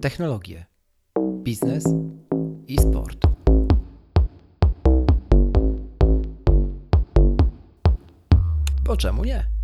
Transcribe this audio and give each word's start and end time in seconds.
technologie, 0.00 0.66
biznes 1.42 1.84
i 2.66 2.78
sport. 2.78 3.18
Bo 8.84 8.96
czemu 8.96 9.24
nie? 9.24 9.57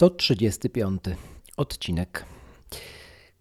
Sto 0.00 0.10
trzydziesty 0.10 0.70
piąty 0.70 1.16
odcinek. 1.56 2.24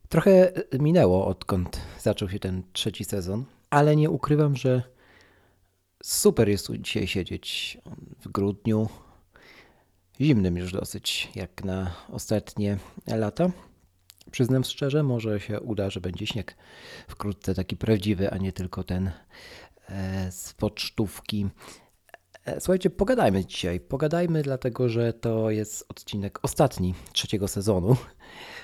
Trochę 0.10 0.52
minęło, 0.80 1.28
odkąd 1.28 1.82
zaczął 2.00 2.30
się 2.30 2.40
ten 2.40 2.64
trzeci 2.74 3.06
sezon, 3.06 3.46
ale 3.70 3.96
nie 3.96 4.10
ukrywam, 4.10 4.56
że 4.56 4.84
super 6.04 6.50
jest 6.50 6.68
tu 6.68 6.78
dzisiaj 6.78 7.08
siedzieć 7.08 7.78
w 8.20 8.28
grudniu, 8.28 8.90
zimnym 10.22 10.58
już 10.58 10.72
dosyć, 10.72 11.30
jak 11.36 11.64
na 11.64 11.96
ostatnie 12.10 12.78
lata. 13.08 13.52
Przyznam 14.32 14.64
szczerze, 14.64 15.04
może 15.04 15.40
się 15.40 15.60
uda, 15.60 15.90
że 15.90 16.02
będzie 16.02 16.28
śnieg 16.28 16.58
wkrótce 17.08 17.56
taki 17.56 17.78
prawdziwy, 17.78 18.32
a 18.32 18.38
nie 18.38 18.54
tylko 18.54 18.84
ten 18.84 19.12
e, 19.90 20.32
z 20.32 20.54
pocztówki. 20.54 21.50
E, 22.50 22.62
Słuchajcie, 22.62 22.90
pogadajmy 22.90 23.46
dzisiaj. 23.46 23.80
Pogadajmy, 23.80 24.42
dlatego 24.42 24.90
że 24.90 25.14
to 25.14 25.52
jest 25.52 25.86
odcinek 25.90 26.40
ostatni 26.42 26.94
trzeciego 27.14 27.48
sezonu 27.48 27.96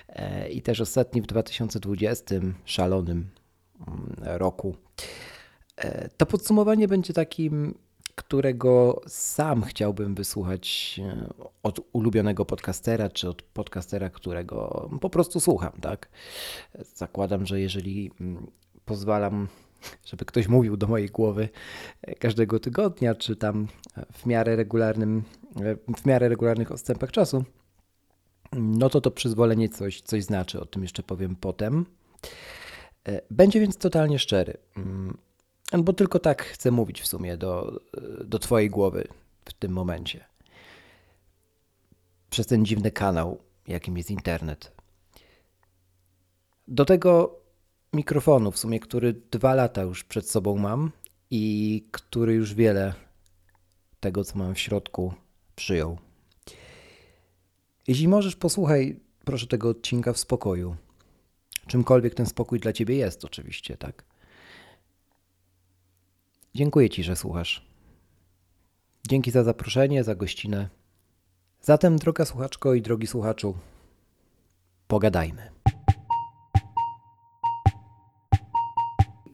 e, 0.09 0.49
i 0.49 0.61
też 0.61 0.81
ostatni 0.81 1.21
w 1.21 1.25
2020 1.25 2.35
szalonym 2.65 3.29
mm, 3.87 4.15
roku. 4.37 4.75
E, 5.77 6.09
To 6.09 6.25
podsumowanie 6.25 6.87
będzie 6.87 7.13
takim, 7.13 7.77
którego 8.15 9.01
sam 9.07 9.63
chciałbym 9.63 10.15
wysłuchać 10.15 10.99
od 11.63 11.79
ulubionego 11.93 12.45
podcastera, 12.45 13.09
czy 13.09 13.29
od 13.29 13.41
podcastera, 13.41 14.09
którego 14.09 14.89
po 15.01 15.09
prostu 15.09 15.39
słucham, 15.39 15.71
tak? 15.81 16.09
Zakładam, 16.95 17.45
że 17.45 17.59
jeżeli 17.59 18.11
mm, 18.21 18.51
pozwalam, 18.85 19.47
żeby 20.05 20.25
ktoś 20.25 20.47
mówił 20.47 20.77
do 20.77 20.87
mojej 20.87 21.09
głowy 21.09 21.49
e, 22.01 22.15
każdego 22.15 22.59
tygodnia, 22.59 23.15
czy 23.15 23.35
tam 23.35 23.67
w 24.13 24.25
miarę 24.25 24.55
regularnym, 24.55 25.23
e, 25.61 25.95
w 25.97 26.05
miarę 26.05 26.29
regularnych 26.29 26.71
odstępach 26.71 27.11
czasu, 27.11 27.43
no 28.53 28.89
to 28.89 29.01
to 29.01 29.11
przyzwolenie 29.11 29.69
coś, 29.69 30.01
coś 30.01 30.23
znaczy, 30.23 30.59
o 30.59 30.65
tym 30.65 30.81
jeszcze 30.81 31.03
powiem 31.03 31.35
potem. 31.35 31.85
E, 33.07 33.21
Będzie 33.29 33.59
więc 33.59 33.77
totalnie 33.77 34.19
szczery, 34.19 34.57
Mm, 34.77 35.17
bo 35.83 35.93
tylko 35.93 36.19
tak 36.19 36.43
chcę 36.43 36.71
mówić 36.71 37.01
w 37.01 37.07
sumie 37.07 37.37
do, 37.37 37.79
do 38.25 38.39
Twojej 38.39 38.69
głowy 38.69 39.07
w 39.45 39.53
tym 39.53 39.71
momencie. 39.71 40.25
Przez 42.29 42.47
ten 42.47 42.65
dziwny 42.65 42.91
kanał, 42.91 43.41
jakim 43.67 43.97
jest 43.97 44.11
internet. 44.11 44.71
Do 46.67 46.85
tego 46.85 47.39
mikrofonu, 47.95 48.51
w 48.51 48.57
sumie, 48.57 48.79
który 48.79 49.13
dwa 49.31 49.53
lata 49.53 49.81
już 49.81 50.03
przed 50.03 50.29
sobą 50.29 50.57
mam 50.57 50.91
i 51.31 51.87
który 51.91 52.33
już 52.33 52.53
wiele 52.53 52.93
tego, 53.99 54.23
co 54.23 54.39
mam 54.39 54.55
w 54.55 54.59
środku, 54.59 55.13
przyjął. 55.55 55.97
Jeśli 57.87 58.07
możesz, 58.07 58.35
posłuchaj 58.35 58.99
proszę 59.25 59.47
tego 59.47 59.69
odcinka 59.69 60.13
w 60.13 60.17
spokoju. 60.19 60.75
Czymkolwiek 61.67 62.15
ten 62.15 62.25
spokój 62.25 62.59
dla 62.59 62.73
ciebie 62.73 62.95
jest, 62.95 63.25
oczywiście, 63.25 63.77
tak. 63.77 64.03
Dziękuję 66.55 66.89
ci, 66.89 67.03
że 67.03 67.15
słuchasz. 67.15 67.65
Dzięki 69.07 69.31
za 69.31 69.43
zaproszenie, 69.43 70.03
za 70.03 70.15
gościnę. 70.15 70.69
Zatem, 71.61 71.97
droga 71.97 72.25
słuchaczko 72.25 72.73
i 72.73 72.81
drogi 72.81 73.07
słuchaczu, 73.07 73.57
pogadajmy. 74.87 75.54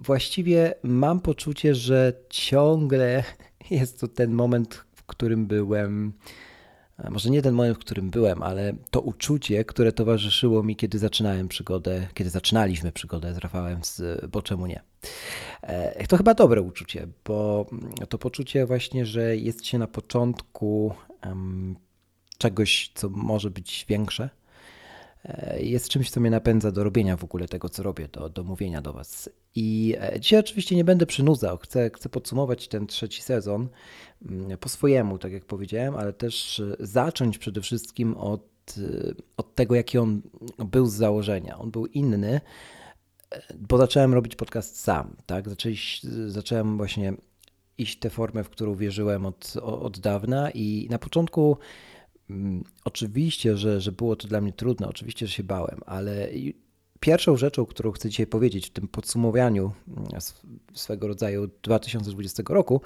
Właściwie 0.01 0.73
mam 0.83 1.19
poczucie, 1.19 1.75
że 1.75 2.13
ciągle 2.29 3.23
jest 3.69 3.99
to 3.99 4.07
ten 4.07 4.31
moment, 4.31 4.85
w 4.95 5.03
którym 5.03 5.47
byłem. 5.47 6.13
Może 7.09 7.29
nie 7.29 7.41
ten 7.41 7.53
moment, 7.53 7.77
w 7.77 7.81
którym 7.81 8.09
byłem, 8.09 8.43
ale 8.43 8.73
to 8.91 9.01
uczucie, 9.01 9.65
które 9.65 9.91
towarzyszyło 9.91 10.63
mi, 10.63 10.75
kiedy 10.75 10.99
zaczynałem 10.99 11.47
przygodę, 11.47 12.07
kiedy 12.13 12.29
zaczynaliśmy 12.29 12.91
przygodę 12.91 13.33
z 13.33 13.37
Rafałem 13.37 13.83
z 13.83 14.25
Bo 14.31 14.41
czemu 14.41 14.65
nie. 14.65 14.81
E, 15.63 16.07
To 16.07 16.17
chyba 16.17 16.33
dobre 16.33 16.61
uczucie, 16.61 17.07
bo 17.25 17.65
to 18.09 18.17
poczucie 18.17 18.65
właśnie, 18.65 19.05
że 19.05 19.37
jest 19.37 19.65
się 19.65 19.77
na 19.77 19.87
początku 19.87 20.93
em, 21.21 21.75
czegoś, 22.37 22.91
co 22.95 23.09
może 23.09 23.51
być 23.51 23.85
większe, 23.89 24.29
jest 25.59 25.89
czymś, 25.89 26.09
co 26.09 26.19
mnie 26.19 26.29
napędza 26.29 26.71
do 26.71 26.83
robienia 26.83 27.17
w 27.17 27.23
ogóle 27.23 27.47
tego, 27.47 27.69
co 27.69 27.83
robię, 27.83 28.07
do, 28.07 28.29
do 28.29 28.43
mówienia 28.43 28.81
do 28.81 28.93
Was. 28.93 29.29
I 29.55 29.95
e, 29.99 30.19
dzisiaj 30.19 30.39
oczywiście 30.39 30.75
nie 30.75 30.83
będę 30.83 31.05
przynudzał, 31.05 31.57
chcę, 31.57 31.91
chcę 31.95 32.09
podsumować 32.09 32.67
ten 32.67 32.87
trzeci 32.87 33.21
sezon 33.21 33.69
mm, 34.29 34.57
po 34.57 34.69
swojemu, 34.69 35.17
tak 35.17 35.31
jak 35.31 35.45
powiedziałem, 35.45 35.95
ale 35.95 36.13
też 36.13 36.59
e, 36.59 36.75
zacząć 36.79 37.37
przede 37.37 37.61
wszystkim 37.61 38.17
od, 38.17 38.75
e, 38.77 39.13
od 39.37 39.55
tego, 39.55 39.75
jaki 39.75 39.97
on 39.97 40.21
był 40.57 40.85
z 40.85 40.93
założenia. 40.93 41.57
On 41.57 41.71
był 41.71 41.85
inny, 41.85 42.41
e, 43.31 43.41
bo 43.59 43.77
zacząłem 43.77 44.13
robić 44.13 44.35
podcast 44.35 44.79
sam, 44.79 45.15
tak? 45.25 45.45
Zacząłem 46.27 46.77
właśnie 46.77 47.13
iść 47.77 47.99
tę 47.99 48.09
formę, 48.09 48.43
w 48.43 48.49
którą 48.49 48.75
wierzyłem 48.75 49.25
od, 49.25 49.53
od 49.61 49.99
dawna 49.99 50.51
i 50.51 50.87
na 50.89 50.99
początku 50.99 51.57
oczywiście, 52.85 53.57
że, 53.57 53.81
że 53.81 53.91
było 53.91 54.15
to 54.15 54.27
dla 54.27 54.41
mnie 54.41 54.53
trudne, 54.53 54.87
oczywiście, 54.87 55.27
że 55.27 55.33
się 55.33 55.43
bałem, 55.43 55.79
ale 55.85 56.29
pierwszą 56.99 57.37
rzeczą, 57.37 57.65
którą 57.65 57.91
chcę 57.91 58.09
dzisiaj 58.09 58.27
powiedzieć 58.27 58.67
w 58.67 58.69
tym 58.69 58.87
podsumowaniu 58.87 59.71
mm, 59.87 60.07
sw- 60.17 60.45
swego 60.73 61.07
rodzaju 61.07 61.49
2020 61.63 62.43
roku 62.49 62.81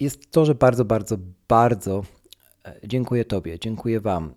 jest 0.00 0.30
to, 0.30 0.44
że 0.44 0.54
bardzo, 0.54 0.84
bardzo, 0.84 1.16
bardzo 1.48 2.04
e, 2.64 2.80
dziękuję 2.84 3.24
Tobie, 3.24 3.58
dziękuję 3.58 4.00
Wam, 4.00 4.34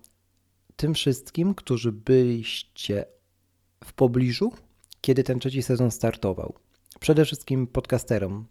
tym 0.76 0.94
wszystkim, 0.94 1.54
którzy 1.54 1.92
byliście 1.92 3.04
w 3.84 3.92
pobliżu, 3.92 4.52
kiedy 5.00 5.24
ten 5.24 5.38
trzeci 5.38 5.62
sezon 5.62 5.90
startował. 5.90 6.54
Przede 7.00 7.24
wszystkim 7.24 7.66
podcasterom, 7.66 8.46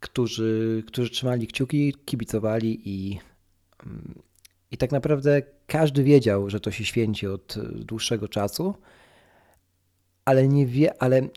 którzy, 0.00 0.82
którzy 0.86 1.10
trzymali 1.10 1.46
kciuki, 1.46 1.94
kibicowali 2.04 2.80
i, 2.84 3.18
mm, 3.86 4.22
i 4.72 4.76
tak 4.76 4.92
naprawdę 4.92 5.42
każdy 5.66 6.04
wiedział, 6.04 6.50
że 6.50 6.60
to 6.60 6.70
się 6.70 6.84
święci 6.84 7.26
od 7.26 7.56
e, 7.56 7.62
dłuższego 7.62 8.28
czasu, 8.28 8.74
ale, 10.24 10.48
nie 10.48 10.66
wie, 10.66 11.02
ale 11.02 11.28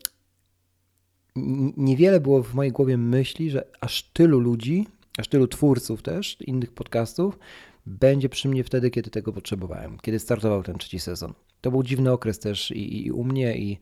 niewiele 1.78 2.20
było 2.20 2.44
w 2.44 2.54
mojej 2.54 2.72
głowie 2.72 2.98
myśli, 2.98 3.50
że 3.50 3.68
aż 3.82 4.04
tylu 4.04 4.40
ludzi, 4.40 4.88
aż 5.18 5.28
tylu 5.28 5.48
twórców 5.48 6.02
też, 6.02 6.38
innych 6.42 6.72
podcastów, 6.72 7.40
będzie 7.86 8.30
przy 8.30 8.50
mnie 8.50 8.64
wtedy, 8.64 8.90
kiedy 8.90 9.10
tego 9.10 9.34
potrzebowałem, 9.34 9.98
kiedy 10.02 10.20
startował 10.20 10.64
ten 10.64 10.78
trzeci 10.78 11.00
sezon. 11.00 11.34
To 11.62 11.72
był 11.72 11.84
dziwny 11.84 12.12
okres 12.12 12.40
też 12.40 12.72
i, 12.72 13.06
i 13.06 13.12
u 13.12 13.24
mnie, 13.24 13.58
i 13.58 13.78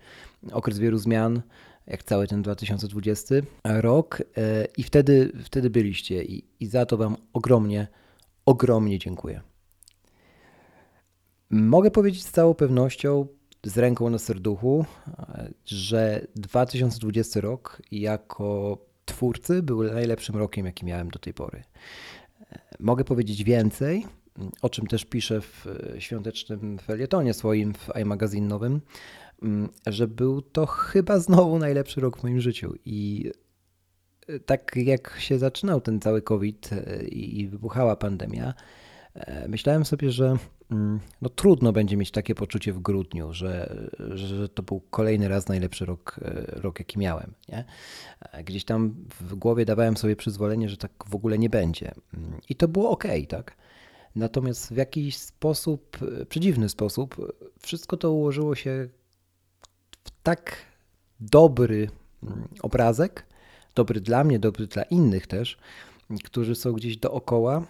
okres 0.51 0.79
wielu 0.79 0.97
zmian, 0.97 1.41
jak 1.87 2.03
cały 2.03 2.27
ten 2.27 2.41
2020 2.41 3.35
rok. 3.63 4.23
e, 4.37 4.67
I 4.77 4.83
wtedy, 4.83 5.31
wtedy 5.43 5.69
byliście, 5.69 6.23
i, 6.23 6.43
i 6.59 6.65
za 6.65 6.85
to 6.85 6.97
Wam 6.97 7.15
ogromnie, 7.33 7.87
ogromnie 8.45 8.99
dziękuję. 8.99 9.41
Mogę 11.49 11.91
powiedzieć 11.91 12.23
z 12.23 12.31
całą 12.31 12.53
pewnością, 12.53 13.27
z 13.63 13.77
ręką 13.77 14.09
na 14.09 14.19
serduchu, 14.19 14.85
że 15.65 16.27
2020 16.35 17.41
rok 17.41 17.81
jako 17.91 18.77
twórcy 19.05 19.63
był 19.63 19.83
najlepszym 19.83 20.35
rokiem, 20.35 20.65
jaki 20.65 20.85
miałem 20.85 21.09
do 21.09 21.19
tej 21.19 21.33
pory. 21.33 21.63
Mogę 22.79 23.03
powiedzieć 23.03 23.43
więcej, 23.43 24.05
o 24.61 24.69
czym 24.69 24.87
też 24.87 25.05
piszę 25.05 25.41
w 25.41 25.65
świątecznym 25.99 26.79
felietonie 26.79 27.33
swoim 27.33 27.73
w 27.73 27.89
iMagazine 28.01 28.47
nowym, 28.47 28.81
że 29.87 30.07
był 30.07 30.41
to 30.41 30.65
chyba 30.65 31.19
znowu 31.19 31.59
najlepszy 31.59 32.01
rok 32.01 32.17
w 32.17 32.23
moim 32.23 32.41
życiu 32.41 32.73
i 32.85 33.31
tak 34.45 34.75
jak 34.75 35.15
się 35.19 35.39
zaczynał 35.39 35.81
ten 35.81 36.01
cały 36.01 36.21
COVID 36.21 36.69
e, 36.73 37.03
i 37.03 37.47
wybuchała 37.47 37.95
pandemia, 37.95 38.53
e, 39.13 39.47
myślałem 39.47 39.85
sobie, 39.85 40.11
że 40.11 40.37
mm, 40.71 40.99
no, 41.21 41.29
trudno 41.29 41.73
będzie 41.73 41.97
mieć 41.97 42.11
takie 42.11 42.35
poczucie 42.35 42.73
w 42.73 42.79
grudniu, 42.79 43.33
że, 43.33 43.75
że 43.99 44.49
to 44.49 44.63
był 44.63 44.81
kolejny 44.89 45.27
raz 45.27 45.47
najlepszy 45.47 45.85
rok, 45.85 46.19
e, 46.21 46.45
rok 46.61 46.79
jaki 46.79 46.99
miałem. 46.99 47.33
Nie? 47.49 47.65
Gdzieś 48.43 48.65
tam 48.65 48.95
w 49.21 49.35
głowie 49.35 49.65
dawałem 49.65 49.97
sobie 49.97 50.15
przyzwolenie, 50.15 50.69
że 50.69 50.77
tak 50.77 50.91
w 51.07 51.15
ogóle 51.15 51.39
nie 51.39 51.49
będzie. 51.49 51.91
Mm, 52.13 52.39
I 52.49 52.55
to 52.55 52.67
było 52.67 52.89
ok, 52.89 53.03
tak? 53.29 53.55
Natomiast 54.15 54.73
w 54.73 54.77
jakiś 54.77 55.17
sposób, 55.17 55.97
przedziwny 56.29 56.69
sposób, 56.69 57.35
wszystko 57.59 57.97
to 57.97 58.11
ułożyło 58.11 58.55
się 58.55 58.89
w 60.03 60.11
tak 60.23 60.55
dobry 61.19 61.89
mm, 62.23 62.47
obrazek, 62.61 63.25
dobry 63.75 64.01
dla 64.01 64.23
mnie, 64.23 64.39
dobry 64.39 64.67
dla 64.67 64.83
innych 64.83 65.27
też, 65.27 65.57
którzy 66.23 66.55
są 66.55 66.73
gdzieś 66.73 66.97
dookoła, 66.97 67.67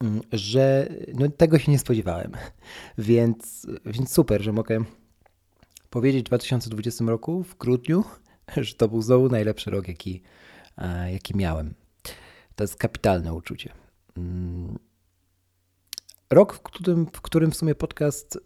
mm, 0.00 0.20
że 0.32 0.88
no, 1.14 1.28
tego 1.28 1.58
się 1.58 1.72
nie 1.72 1.78
spodziewałem. 1.78 2.32
Więc, 2.98 3.66
więc 3.86 4.12
super, 4.12 4.42
że 4.42 4.52
mogę 4.52 4.84
powiedzieć 5.90 6.24
w 6.24 6.26
2020 6.26 7.04
roku, 7.04 7.42
w 7.42 7.56
grudniu, 7.58 8.04
że 8.56 8.74
to 8.74 8.88
był 8.88 9.02
znowu 9.02 9.28
najlepszy 9.28 9.70
rok, 9.70 9.88
jaki, 9.88 10.22
jaki 11.12 11.36
miałem. 11.36 11.74
To 12.56 12.64
jest 12.64 12.76
kapitalne 12.76 13.34
uczucie. 13.34 13.72
Mm. 14.16 14.78
Rok, 16.30 16.54
w 16.54 16.60
którym, 16.60 17.06
w 17.06 17.20
którym 17.20 17.50
w 17.50 17.56
sumie 17.56 17.74
podcast 17.74 18.38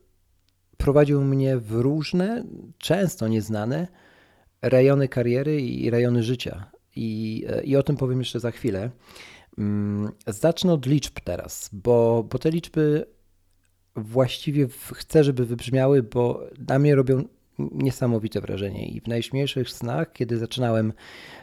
prowadził 0.76 1.24
mnie 1.24 1.58
w 1.58 1.72
różne, 1.72 2.44
często 2.78 3.28
nieznane 3.28 3.88
rejony 4.62 5.08
kariery 5.08 5.60
i 5.60 5.90
rejony 5.90 6.22
życia. 6.22 6.70
I, 6.96 7.44
e, 7.48 7.62
i 7.62 7.76
o 7.76 7.82
tym 7.82 7.96
powiem 7.96 8.18
jeszcze 8.18 8.40
za 8.40 8.50
chwilę. 8.50 8.90
Mm, 9.58 10.12
zacznę 10.26 10.72
od 10.72 10.86
liczb 10.86 11.20
teraz, 11.24 11.70
bo, 11.72 12.24
bo 12.30 12.38
te 12.38 12.50
liczby 12.50 13.06
właściwie 13.96 14.68
chcę, 14.94 15.24
żeby 15.24 15.46
wybrzmiały, 15.46 16.02
bo 16.02 16.40
na 16.68 16.78
mnie 16.78 16.94
robią 16.94 17.24
niesamowite 17.58 18.40
wrażenie. 18.40 18.88
I 18.88 19.00
w 19.00 19.08
najśmielszych 19.08 19.70
snach, 19.70 20.12
kiedy 20.12 20.38
zaczynałem 20.38 20.92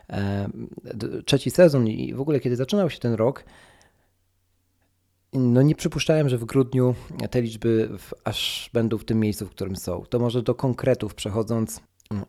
e, 0.09 0.49
trzeci 1.25 1.51
sezon 1.51 1.87
i 1.87 2.13
w 2.13 2.21
ogóle 2.21 2.39
kiedy 2.39 2.55
zaczynał 2.55 2.89
się 2.89 2.99
ten 2.99 3.13
rok, 3.13 3.45
no 5.33 5.61
nie 5.61 5.75
przypuszczałem, 5.75 6.29
że 6.29 6.37
w 6.37 6.45
grudniu 6.45 6.95
te 7.29 7.41
liczby 7.41 7.89
w, 7.97 8.13
aż 8.23 8.69
będą 8.73 8.97
w 8.97 9.05
tym 9.05 9.19
miejscu, 9.19 9.45
w 9.45 9.49
którym 9.49 9.75
są. 9.75 10.03
To 10.09 10.19
może 10.19 10.43
do 10.43 10.55
konkretów 10.55 11.15
przechodząc, 11.15 11.81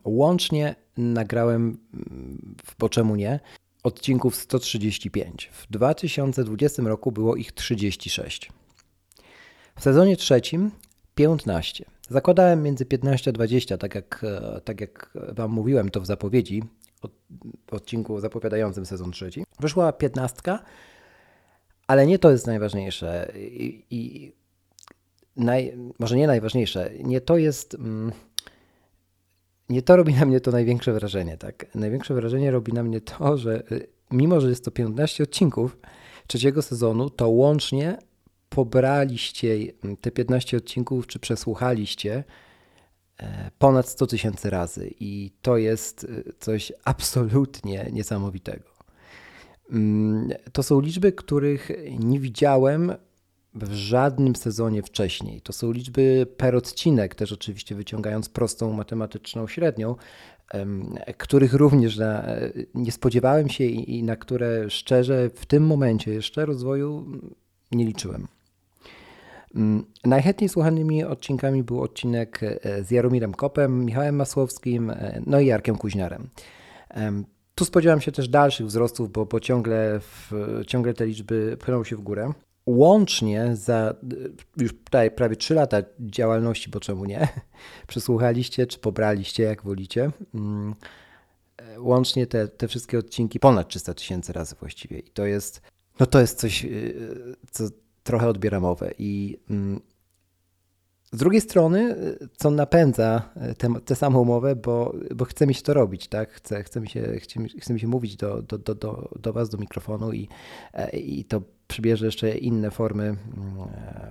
łącznie 0.05 0.75
nagrałem, 0.97 1.79
bo 2.79 2.89
czemu 2.89 3.17
nie, 3.17 3.41
odcinków 3.83 4.37
135. 4.37 5.51
W 5.53 5.71
2020 5.71 6.83
roku 6.83 7.13
było 7.13 7.37
ich 7.37 7.53
36. 7.53 8.53
W 9.77 9.83
sezonie 9.83 10.17
trzecim 10.17 10.71
15. 11.15 11.85
Zakładałem 12.09 12.63
między 12.63 12.87
15 12.87 13.31
a 13.31 13.33
20, 13.33 13.79
tak 13.79 13.95
jak, 13.95 14.27
tak 14.65 14.81
jak 14.81 15.11
Wam 15.15 15.51
mówiłem 15.51 15.91
to 15.91 16.01
w 16.01 16.07
zapowiedzi, 16.07 16.63
w 17.71 17.75
odcinku 17.75 18.21
zapowiadającym 18.21 18.87
sezon 18.87 19.13
trzeci. 19.13 19.45
Wyszła 19.61 19.93
15 19.93 20.59
ale 21.91 22.07
nie 22.07 22.19
to 22.19 22.31
jest 22.31 22.47
najważniejsze 22.47 23.33
i, 23.37 23.85
i 23.91 24.33
naj, 25.37 25.77
może 25.99 26.17
nie 26.17 26.27
najważniejsze, 26.27 26.91
nie 26.99 27.21
to 27.21 27.37
jest, 27.37 27.75
mm, 27.75 28.13
nie 29.71 29.83
to 29.83 29.97
robi 29.97 30.15
na 30.15 30.25
mnie 30.25 30.41
to 30.41 30.51
największe 30.51 30.93
wrażenie, 30.93 31.37
tak? 31.37 31.75
Największe 31.75 32.15
wrażenie 32.15 32.51
robi 32.51 32.73
na 32.73 32.83
mnie 32.83 33.01
to, 33.01 33.37
że 33.39 33.73
y, 33.73 33.87
mimo, 34.11 34.41
że 34.41 34.49
jest 34.49 34.65
to 34.65 34.71
15 34.71 35.25
odcinków 35.25 35.79
trzeciego 36.27 36.63
sezonu, 36.63 37.11
to 37.11 37.29
łącznie 37.29 37.99
pobraliście 38.49 39.57
mm, 39.85 39.97
te 39.97 40.11
15 40.11 40.57
odcinków, 40.57 41.07
czy 41.07 41.19
przesłuchaliście 41.19 42.25
e, 43.19 43.51
ponad 43.59 43.89
100 43.89 44.07
tysięcy 44.07 44.51
razy 44.51 44.95
i 45.01 45.31
to 45.43 45.57
jest 45.57 46.05
y, 46.05 46.33
coś 46.39 46.73
absolutnie 46.85 47.89
niesamowitego. 47.93 48.71
Mm, 49.71 50.29
to 50.53 50.63
są 50.63 50.81
liczby, 50.81 51.13
których 51.13 51.71
nie 51.99 52.21
widziałem 52.21 52.93
w 53.55 53.73
żadnym 53.73 54.37
sezonie 54.37 54.83
wcześniej. 54.83 55.41
To 55.41 55.53
są 55.53 55.73
liczby 55.73 56.27
per 56.37 56.57
odcinek, 56.57 57.15
też 57.15 57.33
oczywiście 57.33 57.75
wyciągając 57.75 58.29
prostą 58.29 58.73
matematyczną 58.73 59.47
średnią, 59.49 59.97
których 61.19 61.55
również 61.55 61.99
na, 61.99 62.27
nie 62.75 62.93
spodziewałem 62.93 63.49
się 63.49 63.65
i 63.65 64.03
na 64.03 64.17
które 64.17 64.71
szczerze 64.71 65.31
w 65.35 65.47
tym 65.47 65.67
momencie 65.67 66.13
jeszcze 66.13 66.47
rozwoju 66.47 67.07
nie 67.73 67.85
liczyłem. 67.85 68.29
Mm, 69.55 69.85
najchętniej 70.05 70.49
słuchanymi 70.49 71.05
odcinkami 71.05 71.63
był 71.63 71.83
odcinek 71.83 72.41
e, 72.43 72.85
z 72.85 72.91
Jaromirem 72.91 73.35
Kopem, 73.35 73.85
Michałem 73.85 74.17
Masłowskim, 74.17 74.91
e, 74.91 75.23
no 75.27 75.41
i 75.41 75.47
Jarkiem 75.47 75.77
Kuźniarem. 75.77 76.29
Tu 77.55 77.65
spodziewam 77.65 78.01
się 78.01 78.13
też 78.13 78.29
dalszych 78.29 78.67
wzrostów, 78.67 79.13
bo, 79.13 79.27
bo 79.27 79.41
ciągle, 79.41 80.01
w, 80.01 80.33
ciągle 80.67 80.95
te 80.95 81.07
liczby 81.07 81.57
płyną 81.61 81.85
się 81.85 81.97
w 81.97 82.01
górę. 82.01 82.33
Łącznie 82.71 83.57
za 83.57 83.95
już 84.57 84.73
tutaj 84.73 85.11
prawie 85.11 85.37
3 85.37 85.55
lata 85.55 85.83
działalności, 86.01 86.71
bo 86.71 86.81
czemu 86.81 87.05
nie? 87.05 87.29
Przesłuchaliście 87.87 88.67
czy 88.67 88.79
pobraliście, 88.79 89.43
jak 89.43 89.63
wolicie. 89.63 90.11
Mm, 90.35 90.75
łącznie 91.79 92.27
te, 92.27 92.49
te 92.49 92.69
wszystkie 92.69 92.99
odcinki 92.99 93.41
ponad 93.41 93.69
300 93.69 93.95
tysięcy 93.95 94.33
razy 94.33 94.57
właściwie. 94.61 94.99
I 94.99 95.11
to 95.11 95.27
jest, 95.27 95.61
no 96.01 96.07
to 96.07 96.21
jest 96.21 96.39
coś, 96.39 96.65
y, 96.65 97.37
co 97.51 97.65
trochę 98.03 98.29
odbieramowe. 98.29 98.91
I 98.99 99.39
mm, 99.51 99.81
z 101.13 101.19
drugiej 101.19 101.41
strony, 101.41 101.97
co 102.37 102.51
napędza 102.51 103.23
tę 103.85 103.97
samą 103.97 104.21
umowę, 104.21 104.57
bo, 104.57 104.95
bo 105.15 105.25
chce 105.25 105.47
mi 105.47 105.55
się 105.55 105.63
to 105.63 105.75
robić, 105.75 106.09
tak? 106.09 106.33
Chce, 106.33 106.63
chce, 106.63 106.81
mi, 106.81 106.89
się, 106.89 107.03
chce, 107.19 107.41
chce 107.61 107.75
mi 107.75 107.81
się 107.81 107.87
mówić 107.87 108.17
do, 108.17 108.43
do, 108.43 108.59
do, 108.59 108.75
do, 108.75 109.11
do 109.21 109.33
Was, 109.33 109.49
do 109.49 109.59
mikrofonu 109.59 110.13
i, 110.13 110.29
i 110.93 111.25
to 111.25 111.43
przybierze 111.69 112.07
jeszcze 112.07 112.39
inne 112.39 112.71
formy 112.71 113.05
mm, 113.05 113.19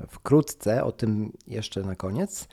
wkrótce, 0.09 0.83
o 0.83 0.91
tym 0.91 1.31
jeszcze 1.47 1.81
na 1.81 1.95
koniec. 1.95 2.47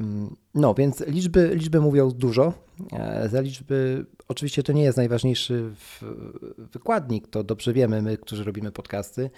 Mm, 0.00 0.36
no, 0.54 0.74
więc 0.74 1.00
liczby, 1.06 1.50
liczby 1.54 1.80
mówią 1.80 2.10
dużo. 2.10 2.52
E, 2.92 3.28
za 3.28 3.40
liczby, 3.40 4.06
oczywiście 4.28 4.62
to 4.62 4.72
nie 4.72 4.82
jest 4.82 4.96
najważniejszy 4.96 5.70
wykładnik, 6.72 7.28
to 7.28 7.44
dobrze 7.44 7.72
wiemy 7.72 8.02
my, 8.02 8.16
którzy 8.16 8.44
robimy 8.44 8.72
podcasty. 8.72 9.30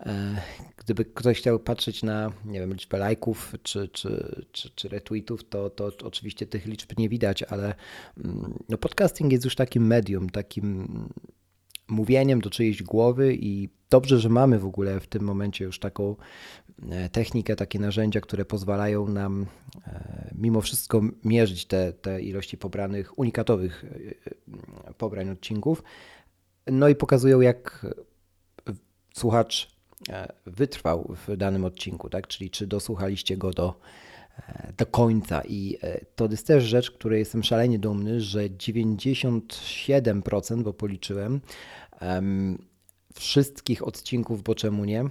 E, 0.00 0.40
gdyby 0.76 1.04
ktoś 1.04 1.38
chciał 1.38 1.58
patrzeć 1.58 2.02
na 2.02 2.32
nie 2.44 2.60
wiem, 2.60 2.72
liczbę 2.72 2.98
lajków 2.98 3.54
czy, 3.62 3.88
czy, 3.88 4.44
czy, 4.52 4.70
czy 4.70 4.88
retweetów, 4.88 5.48
to, 5.48 5.70
to 5.70 5.90
oczywiście 6.04 6.46
tych 6.46 6.66
liczb 6.66 6.98
nie 6.98 7.08
widać, 7.08 7.42
ale 7.42 7.74
mm, 8.24 8.58
no 8.68 8.78
podcasting 8.78 9.32
jest 9.32 9.44
już 9.44 9.54
takim 9.54 9.86
medium, 9.86 10.30
takim 10.30 10.88
mówieniem 11.88 12.40
do 12.40 12.50
czyjejś 12.50 12.82
głowy 12.82 13.34
i 13.34 13.68
dobrze, 13.90 14.20
że 14.20 14.28
mamy 14.28 14.58
w 14.58 14.66
ogóle 14.66 15.00
w 15.00 15.06
tym 15.06 15.22
momencie 15.22 15.64
już 15.64 15.78
taką 15.78 16.16
e, 16.90 17.08
technikę, 17.08 17.56
takie 17.56 17.78
narzędzia, 17.78 18.20
które 18.20 18.44
pozwalają 18.44 19.08
nam 19.08 19.46
e, 19.86 20.30
mimo 20.34 20.60
wszystko 20.60 21.00
mierzyć 21.24 21.66
te, 21.66 21.92
te 21.92 22.22
ilości 22.22 22.58
pobranych, 22.58 23.18
unikatowych 23.18 23.84
pobrań 24.98 25.30
odcinków. 25.30 25.82
No 26.66 26.88
i 26.88 26.94
pokazują, 26.94 27.40
jak 27.40 27.86
słuchacz 29.14 29.77
wytrwał 30.46 31.14
w 31.26 31.36
danym 31.36 31.64
odcinku, 31.64 32.10
tak? 32.10 32.26
czyli 32.26 32.50
czy 32.50 32.66
dosłuchaliście 32.66 33.36
go 33.36 33.50
do, 33.50 33.80
e, 34.48 34.72
do 34.76 34.86
końca. 34.86 35.42
I 35.48 35.78
e, 35.82 36.00
to 36.16 36.28
jest 36.30 36.46
też 36.46 36.64
rzecz, 36.64 36.90
której 36.90 37.18
jestem 37.18 37.42
szalenie 37.42 37.78
dumny, 37.78 38.20
że 38.20 38.50
97%, 38.50 40.62
bo 40.62 40.72
policzyłem, 40.72 41.40
wszystkich 43.14 43.86
odcinków, 43.86 44.42
bo 44.42 44.54
czemu 44.54 44.84
nie, 44.84 45.04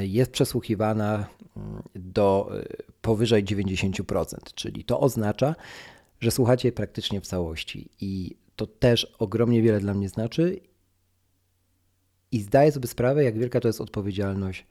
jest 0.00 0.30
przesłuchiwana 0.30 1.26
mm, 1.56 1.82
do 1.94 2.50
powyżej 3.02 3.44
90%, 3.44 4.36
czyli 4.54 4.84
to 4.84 5.00
oznacza, 5.00 5.54
że 6.20 6.30
słuchacie 6.30 6.72
praktycznie 6.72 7.20
w 7.20 7.26
całości. 7.26 7.88
I 8.00 8.36
to 8.56 8.66
też 8.66 9.12
ogromnie 9.18 9.62
wiele 9.62 9.80
dla 9.80 9.94
mnie 9.94 10.08
znaczy 10.08 10.60
i 12.32 12.40
zdaję 12.40 12.72
sobie 12.72 12.88
sprawę, 12.88 13.24
jak 13.24 13.38
wielka 13.38 13.60
to 13.60 13.68
jest 13.68 13.80
odpowiedzialność. 13.80 14.66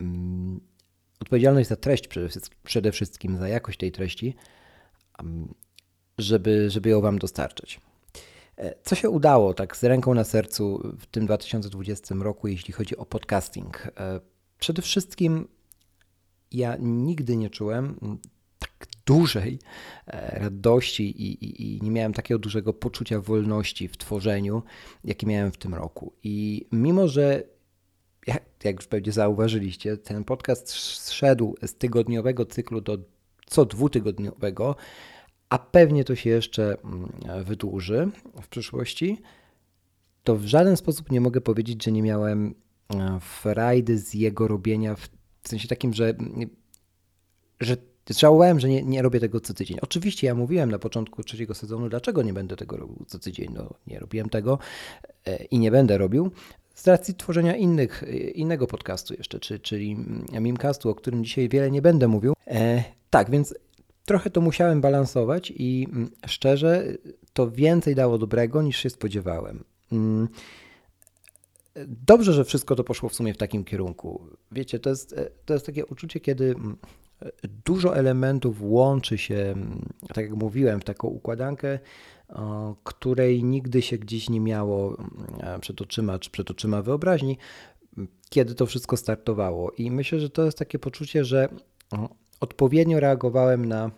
Mm, 0.00 0.60
odpowiedzialność 1.20 1.68
za 1.68 1.76
treść 1.76 2.08
przede 2.64 2.92
wszystkim, 2.92 3.38
za 3.38 3.48
jakość 3.48 3.78
tej 3.78 3.92
treści, 3.92 4.34
żeby, 6.18 6.70
żeby 6.70 6.90
ją 6.90 7.00
Wam 7.00 7.18
dostarczyć. 7.18 7.80
E, 8.56 8.74
co 8.82 8.94
się 8.94 9.10
udało 9.10 9.54
tak 9.54 9.76
z 9.76 9.84
ręką 9.84 10.14
na 10.14 10.24
sercu 10.24 10.92
w 10.98 11.06
tym 11.06 11.26
2020 11.26 12.14
roku, 12.14 12.48
jeśli 12.48 12.72
chodzi 12.72 12.96
o 12.96 13.06
podcasting? 13.06 13.86
E, 13.86 14.20
przede 14.58 14.82
wszystkim 14.82 15.48
ja 16.50 16.76
nigdy 16.80 17.36
nie 17.36 17.50
czułem 17.50 18.18
dużej 19.06 19.58
e, 20.06 20.38
radości 20.38 21.22
i, 21.22 21.44
i, 21.44 21.76
i, 21.76 21.82
nie 21.82 21.90
miałem 21.90 22.12
takiego 22.12 22.38
dużego 22.38 22.72
poczucia 22.72 23.20
wolności 23.20 23.88
w 23.88 23.96
tworzeniu, 23.96 24.62
jakie 25.04 25.26
miałem 25.26 25.52
w 25.52 25.56
tym 25.56 25.74
roku. 25.74 26.12
I 26.22 26.66
mimo, 26.72 27.08
że 27.08 27.42
jak, 28.26 28.42
jak 28.64 28.76
już 28.76 28.86
pewnie 28.86 29.12
zauważyliście, 29.12 29.96
ten 29.96 30.24
podcast 30.24 30.68
zszedł 30.70 31.54
z 31.66 31.74
tygodniowego 31.74 32.46
cyklu 32.46 32.80
do 32.80 32.98
co 33.46 33.64
dwutygodniowego, 33.64 34.76
a 35.48 35.58
pewnie 35.58 36.04
to 36.04 36.16
się 36.16 36.30
jeszcze 36.30 36.76
mm, 36.84 37.44
wydłuży 37.44 38.10
w 38.42 38.48
przyszłości, 38.48 39.22
to 40.24 40.36
w 40.36 40.44
żaden 40.44 40.76
sposób 40.76 41.10
nie 41.10 41.20
mogę 41.20 41.40
powiedzieć, 41.40 41.84
że 41.84 41.92
nie 41.92 42.02
miałem 42.02 42.54
e, 42.94 43.18
frajdy 43.20 43.98
z 43.98 44.14
jego 44.14 44.48
robienia 44.48 44.94
w 44.94 45.08
sensie 45.48 45.68
takim, 45.68 45.94
że, 45.94 46.14
że 47.60 47.76
żałowałem, 48.10 48.60
że 48.60 48.68
nie, 48.68 48.82
nie 48.82 49.02
robię 49.02 49.20
tego 49.20 49.40
co 49.40 49.54
tydzień. 49.54 49.78
Oczywiście 49.82 50.26
ja 50.26 50.34
mówiłem 50.34 50.70
na 50.70 50.78
początku 50.78 51.22
trzeciego 51.22 51.54
sezonu, 51.54 51.88
dlaczego 51.88 52.22
nie 52.22 52.32
będę 52.32 52.56
tego 52.56 52.76
robił 52.76 53.04
co 53.06 53.18
tydzień. 53.18 53.48
No, 53.54 53.74
nie 53.86 53.98
robiłem 53.98 54.28
tego 54.28 54.58
e, 55.26 55.44
i 55.44 55.58
nie 55.58 55.70
będę 55.70 55.98
robił 55.98 56.30
z 56.74 56.86
racji 56.86 57.14
tworzenia 57.14 57.56
innych, 57.56 58.02
e, 58.02 58.06
innego 58.16 58.66
podcastu 58.66 59.14
jeszcze, 59.14 59.40
czy, 59.40 59.60
czyli 59.60 59.96
Mimcastu, 60.40 60.90
o 60.90 60.94
którym 60.94 61.24
dzisiaj 61.24 61.48
wiele 61.48 61.70
nie 61.70 61.82
będę 61.82 62.08
mówił. 62.08 62.34
E, 62.46 62.84
tak, 63.10 63.30
więc 63.30 63.54
trochę 64.04 64.30
to 64.30 64.40
musiałem 64.40 64.80
balansować 64.80 65.52
i 65.56 65.88
mm, 65.92 66.10
szczerze 66.26 66.84
to 67.32 67.50
więcej 67.50 67.94
dało 67.94 68.18
dobrego 68.18 68.62
niż 68.62 68.76
się 68.76 68.90
spodziewałem. 68.90 69.64
Mm, 71.74 71.96
dobrze, 72.06 72.32
że 72.32 72.44
wszystko 72.44 72.76
to 72.76 72.84
poszło 72.84 73.08
w 73.08 73.14
sumie 73.14 73.34
w 73.34 73.36
takim 73.36 73.64
kierunku. 73.64 74.26
Wiecie, 74.52 74.78
to 74.78 74.90
jest, 74.90 75.14
to 75.44 75.54
jest 75.54 75.66
takie 75.66 75.86
uczucie, 75.86 76.20
kiedy 76.20 76.44
mm, 76.44 76.76
dużo 77.64 77.96
elementów 77.96 78.56
łączy 78.60 79.18
się, 79.18 79.34
mm, 79.34 79.88
tak 80.08 80.24
jak 80.24 80.34
mówiłem, 80.34 80.80
w 80.80 80.84
taką 80.84 81.08
układankę, 81.08 81.78
której 82.84 83.44
nigdy 83.44 83.82
się 83.82 83.98
gdzieś 83.98 84.30
nie 84.30 84.40
miało 84.40 84.96
przed 85.60 85.80
oczyma 85.80 86.18
czy 86.18 86.30
przed 86.30 86.50
oczyma 86.50 86.82
wyobraźni, 86.82 87.38
kiedy 88.30 88.54
to 88.54 88.66
wszystko 88.66 88.96
startowało. 88.96 89.70
I 89.70 89.90
myślę, 89.90 90.20
że 90.20 90.30
to 90.30 90.44
jest 90.44 90.58
takie 90.58 90.78
poczucie, 90.78 91.24
że 91.24 91.48
odpowiednio 92.40 93.00
reagowałem 93.00 93.64
na, 93.64 93.90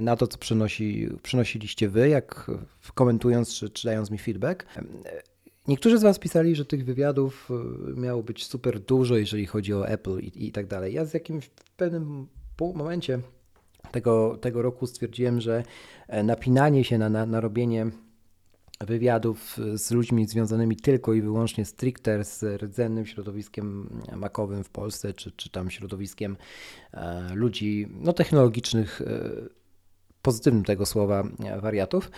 na 0.00 0.16
to, 0.16 0.26
co 0.26 0.38
przynosi, 0.38 1.08
przynosiliście 1.22 1.88
wy, 1.88 2.08
jak 2.08 2.50
komentując 2.94 3.54
czy, 3.54 3.70
czy 3.70 3.88
dając 3.88 4.10
mi 4.10 4.18
feedback. 4.18 4.66
Niektórzy 5.68 5.98
z 5.98 6.02
Was 6.02 6.18
pisali, 6.18 6.56
że 6.56 6.64
tych 6.64 6.84
wywiadów 6.84 7.48
e, 7.50 8.00
miało 8.00 8.22
być 8.22 8.46
super 8.46 8.80
dużo, 8.80 9.16
jeżeli 9.16 9.46
chodzi 9.46 9.74
o 9.74 9.88
Apple 9.88 10.18
i, 10.18 10.46
i 10.46 10.52
tak 10.52 10.66
dalej. 10.66 10.94
Ja 10.94 11.04
z 11.04 11.14
jakimś 11.14 11.50
pewnym 11.76 12.26
momencie 12.60 13.20
tego, 13.90 14.38
tego 14.40 14.62
roku 14.62 14.86
stwierdziłem, 14.86 15.40
że 15.40 15.62
e, 16.08 16.22
napinanie 16.22 16.84
się 16.84 16.98
na, 16.98 17.08
na, 17.08 17.26
na 17.26 17.40
robienie 17.40 17.86
wywiadów 18.80 19.58
z 19.74 19.90
ludźmi 19.90 20.26
związanymi 20.26 20.76
tylko 20.76 21.14
i 21.14 21.22
wyłącznie 21.22 21.64
stricte 21.64 22.24
z 22.24 22.62
rdzennym 22.62 23.06
środowiskiem 23.06 23.88
makowym 24.16 24.64
w 24.64 24.70
Polsce, 24.70 25.14
czy, 25.14 25.32
czy 25.32 25.50
tam 25.50 25.70
środowiskiem 25.70 26.36
e, 26.92 27.34
ludzi 27.34 27.88
no, 28.00 28.12
technologicznych, 28.12 29.02
e, 29.02 29.63
pozytywnym 30.24 30.64
tego 30.64 30.86
słowa, 30.86 31.22
wariatów, 31.60 32.10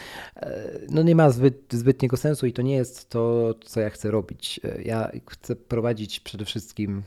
no 0.89 1.03
nie 1.03 1.15
ma 1.15 1.31
zbyt, 1.31 1.73
zbytniego 1.73 2.17
sensu 2.17 2.47
i 2.47 2.53
to 2.53 2.63
nie 2.63 2.75
jest 2.75 3.09
to, 3.09 3.55
co 3.65 3.81
ja 3.81 3.91
chcę 3.91 4.11
robić. 4.11 4.61
Ja 4.85 5.11
chcę 5.31 5.57
prowadzić 5.57 6.21
przede 6.21 6.45
wszystkim 6.45 7.03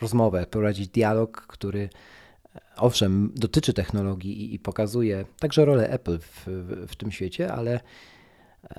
rozmowę, 0.00 0.46
prowadzić 0.46 0.88
dialog, 0.88 1.46
który 1.46 1.88
owszem, 2.76 3.32
dotyczy 3.34 3.72
technologii 3.72 4.42
i, 4.42 4.54
i 4.54 4.58
pokazuje 4.58 5.24
także 5.38 5.64
rolę 5.64 5.90
Apple 5.90 6.18
w, 6.18 6.46
w, 6.46 6.86
w 6.88 6.96
tym 6.96 7.12
świecie, 7.12 7.52
ale, 7.52 7.80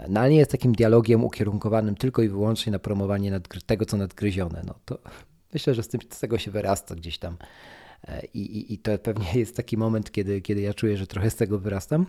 no, 0.09 0.19
ale 0.19 0.29
nie 0.29 0.37
jest 0.37 0.51
takim 0.51 0.73
dialogiem 0.73 1.23
ukierunkowanym 1.23 1.95
tylko 1.95 2.21
i 2.21 2.29
wyłącznie 2.29 2.71
na 2.71 2.79
promowanie 2.79 3.39
tego, 3.65 3.85
co 3.85 3.97
nadgryzione. 3.97 4.61
No, 4.67 4.73
to 4.85 4.99
myślę, 5.53 5.73
że 5.73 5.83
z, 5.83 5.87
tym, 5.87 6.01
z 6.09 6.19
tego 6.19 6.37
się 6.37 6.51
wyrasta 6.51 6.95
gdzieś 6.95 7.17
tam. 7.17 7.37
E, 8.03 8.25
I, 8.33 8.39
i, 8.39 8.73
I, 8.73 8.77
to 8.77 8.97
pewnie 8.97 9.25
jest 9.35 9.55
taki 9.55 9.77
moment, 9.77 10.11
kiedy, 10.11 10.41
kiedy 10.41 10.61
ja 10.61 10.73
czuję, 10.73 10.97
że 10.97 11.07
trochę 11.07 11.29
z 11.29 11.35
tego 11.35 11.59
wyrastam. 11.59 12.05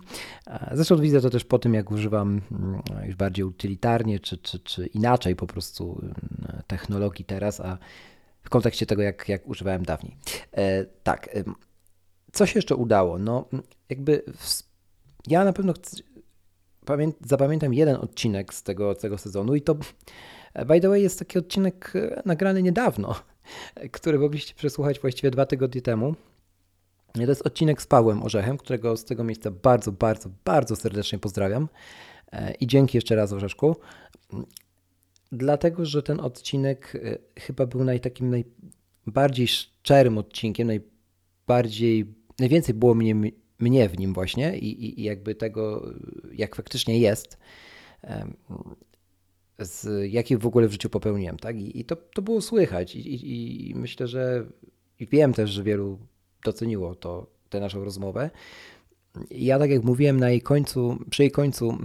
Zresztą 0.71 0.97
widzę 0.97 1.21
to 1.21 1.29
też 1.29 1.43
po 1.43 1.59
tym, 1.59 1.73
jak 1.73 1.91
używam 1.91 2.41
mm, 2.51 2.81
już 3.05 3.15
bardziej 3.15 3.45
utylitarnie, 3.45 4.19
czy, 4.19 4.37
czy, 4.37 4.59
czy 4.59 4.85
inaczej 4.85 5.35
po 5.35 5.47
prostu 5.47 6.01
mm, 6.01 6.63
technologii 6.67 7.25
teraz, 7.25 7.59
a 7.59 7.77
w 8.43 8.49
kontekście 8.49 8.85
tego, 8.85 9.01
jak, 9.01 9.29
jak 9.29 9.47
używałem 9.47 9.83
dawniej. 9.83 10.17
E, 10.51 10.85
tak, 10.85 11.29
co 12.31 12.45
się 12.45 12.57
jeszcze 12.57 12.75
udało? 12.75 13.19
No, 13.19 13.45
jakby 13.89 14.23
w, 14.37 14.63
ja 15.27 15.45
na 15.45 15.53
pewno 15.53 15.73
chcę, 15.73 15.97
pamię, 16.85 17.11
zapamiętam 17.25 17.73
jeden 17.73 17.95
odcinek 17.95 18.53
z 18.53 18.63
tego, 18.63 18.95
tego 18.95 19.17
sezonu 19.17 19.55
i 19.55 19.61
to, 19.61 19.75
by 20.65 20.81
the 20.81 20.89
way, 20.89 21.01
jest 21.01 21.19
taki 21.19 21.39
odcinek 21.39 21.93
e, 21.95 22.21
nagrany 22.25 22.63
niedawno, 22.63 23.15
który 23.91 24.19
mogliście 24.19 24.53
przesłuchać 24.53 24.99
właściwie 24.99 25.31
dwa 25.31 25.45
tygodnie 25.45 25.81
temu. 25.81 26.15
To 27.13 27.21
jest 27.21 27.47
odcinek 27.47 27.81
z 27.81 27.87
Pawłem 27.87 28.23
Orzechem, 28.23 28.57
którego 28.57 28.97
z 28.97 29.05
tego 29.05 29.23
miejsca 29.23 29.51
bardzo, 29.51 29.91
bardzo, 29.91 30.29
bardzo 30.45 30.75
serdecznie 30.75 31.19
pozdrawiam. 31.19 31.69
I 32.59 32.67
dzięki 32.67 32.97
jeszcze 32.97 33.15
raz 33.15 33.33
Orzeszku. 33.33 33.75
Dlatego, 35.31 35.85
że 35.85 36.03
ten 36.03 36.19
odcinek 36.19 36.95
e, 36.95 37.41
chyba 37.41 37.65
był 37.65 37.83
naj, 37.83 37.99
takim 37.99 38.43
najbardziej 39.05 39.47
szczerym 39.47 40.17
odcinkiem, 40.17 40.67
najbardziej, 40.67 42.13
najwięcej 42.39 42.75
było 42.75 42.95
mnie, 42.95 43.15
mnie 43.59 43.89
w 43.89 43.99
nim 43.99 44.13
właśnie 44.13 44.57
i, 44.57 44.99
i 44.99 45.03
jakby 45.03 45.35
tego, 45.35 45.93
jak 46.33 46.55
faktycznie 46.55 46.99
jest, 46.99 47.37
z 49.59 49.87
w 50.39 50.45
ogóle 50.45 50.67
w 50.67 50.71
życiu 50.71 50.89
popełniłem, 50.89 51.37
tak? 51.37 51.55
I, 51.55 51.79
i 51.79 51.85
to, 51.85 51.95
to 51.95 52.21
było 52.21 52.41
słychać 52.41 52.95
I, 52.95 52.99
i, 52.99 53.69
i 53.71 53.75
myślę, 53.75 54.07
że 54.07 54.45
i 54.99 55.07
wiem 55.07 55.33
też, 55.33 55.49
że 55.49 55.63
wielu 55.63 55.99
doceniło 56.43 56.95
to, 56.95 57.27
tę 57.49 57.59
naszą 57.59 57.83
rozmowę. 57.83 58.29
Ja 59.31 59.59
tak 59.59 59.69
jak 59.69 59.83
mówiłem 59.83 60.19
na 60.19 60.29
jej 60.29 60.41
końcu, 60.41 60.97
przy 61.09 61.23
jej 61.23 61.31
końcu 61.31 61.77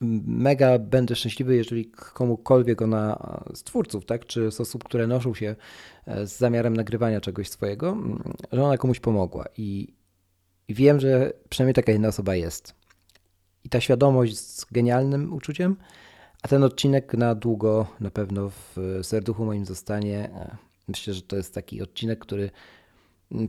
mega 0.00 0.78
będę 0.78 1.16
szczęśliwy, 1.16 1.56
jeżeli 1.56 1.90
komukolwiek 1.90 2.82
ona 2.82 3.18
z 3.54 3.62
twórców, 3.62 4.04
tak, 4.04 4.26
czy 4.26 4.50
z 4.50 4.60
osób, 4.60 4.84
które 4.84 5.06
noszą 5.06 5.34
się 5.34 5.56
e, 6.06 6.26
z 6.26 6.38
zamiarem 6.38 6.76
nagrywania 6.76 7.20
czegoś 7.20 7.48
swojego, 7.48 7.96
że 8.52 8.62
ona 8.64 8.78
komuś 8.78 9.00
pomogła. 9.00 9.44
I, 9.56 9.94
I, 10.68 10.74
wiem, 10.74 11.00
że 11.00 11.32
przynajmniej 11.48 11.74
taka 11.74 11.92
jedna 11.92 12.08
osoba 12.08 12.34
jest. 12.34 12.74
I 13.64 13.68
ta 13.68 13.80
świadomość 13.80 14.38
z 14.38 14.64
genialnym 14.64 15.32
uczuciem, 15.32 15.76
a 16.42 16.48
ten 16.48 16.64
odcinek 16.64 17.14
na 17.14 17.34
długo 17.34 17.86
na 18.00 18.10
pewno 18.10 18.50
w 18.50 18.76
serduchu 19.02 19.44
moim 19.44 19.64
zostanie. 19.64 20.30
E, 20.34 20.56
myślę, 20.88 21.14
że 21.14 21.22
to 21.22 21.36
jest 21.36 21.54
taki 21.54 21.82
odcinek, 21.82 22.18
który 22.18 22.50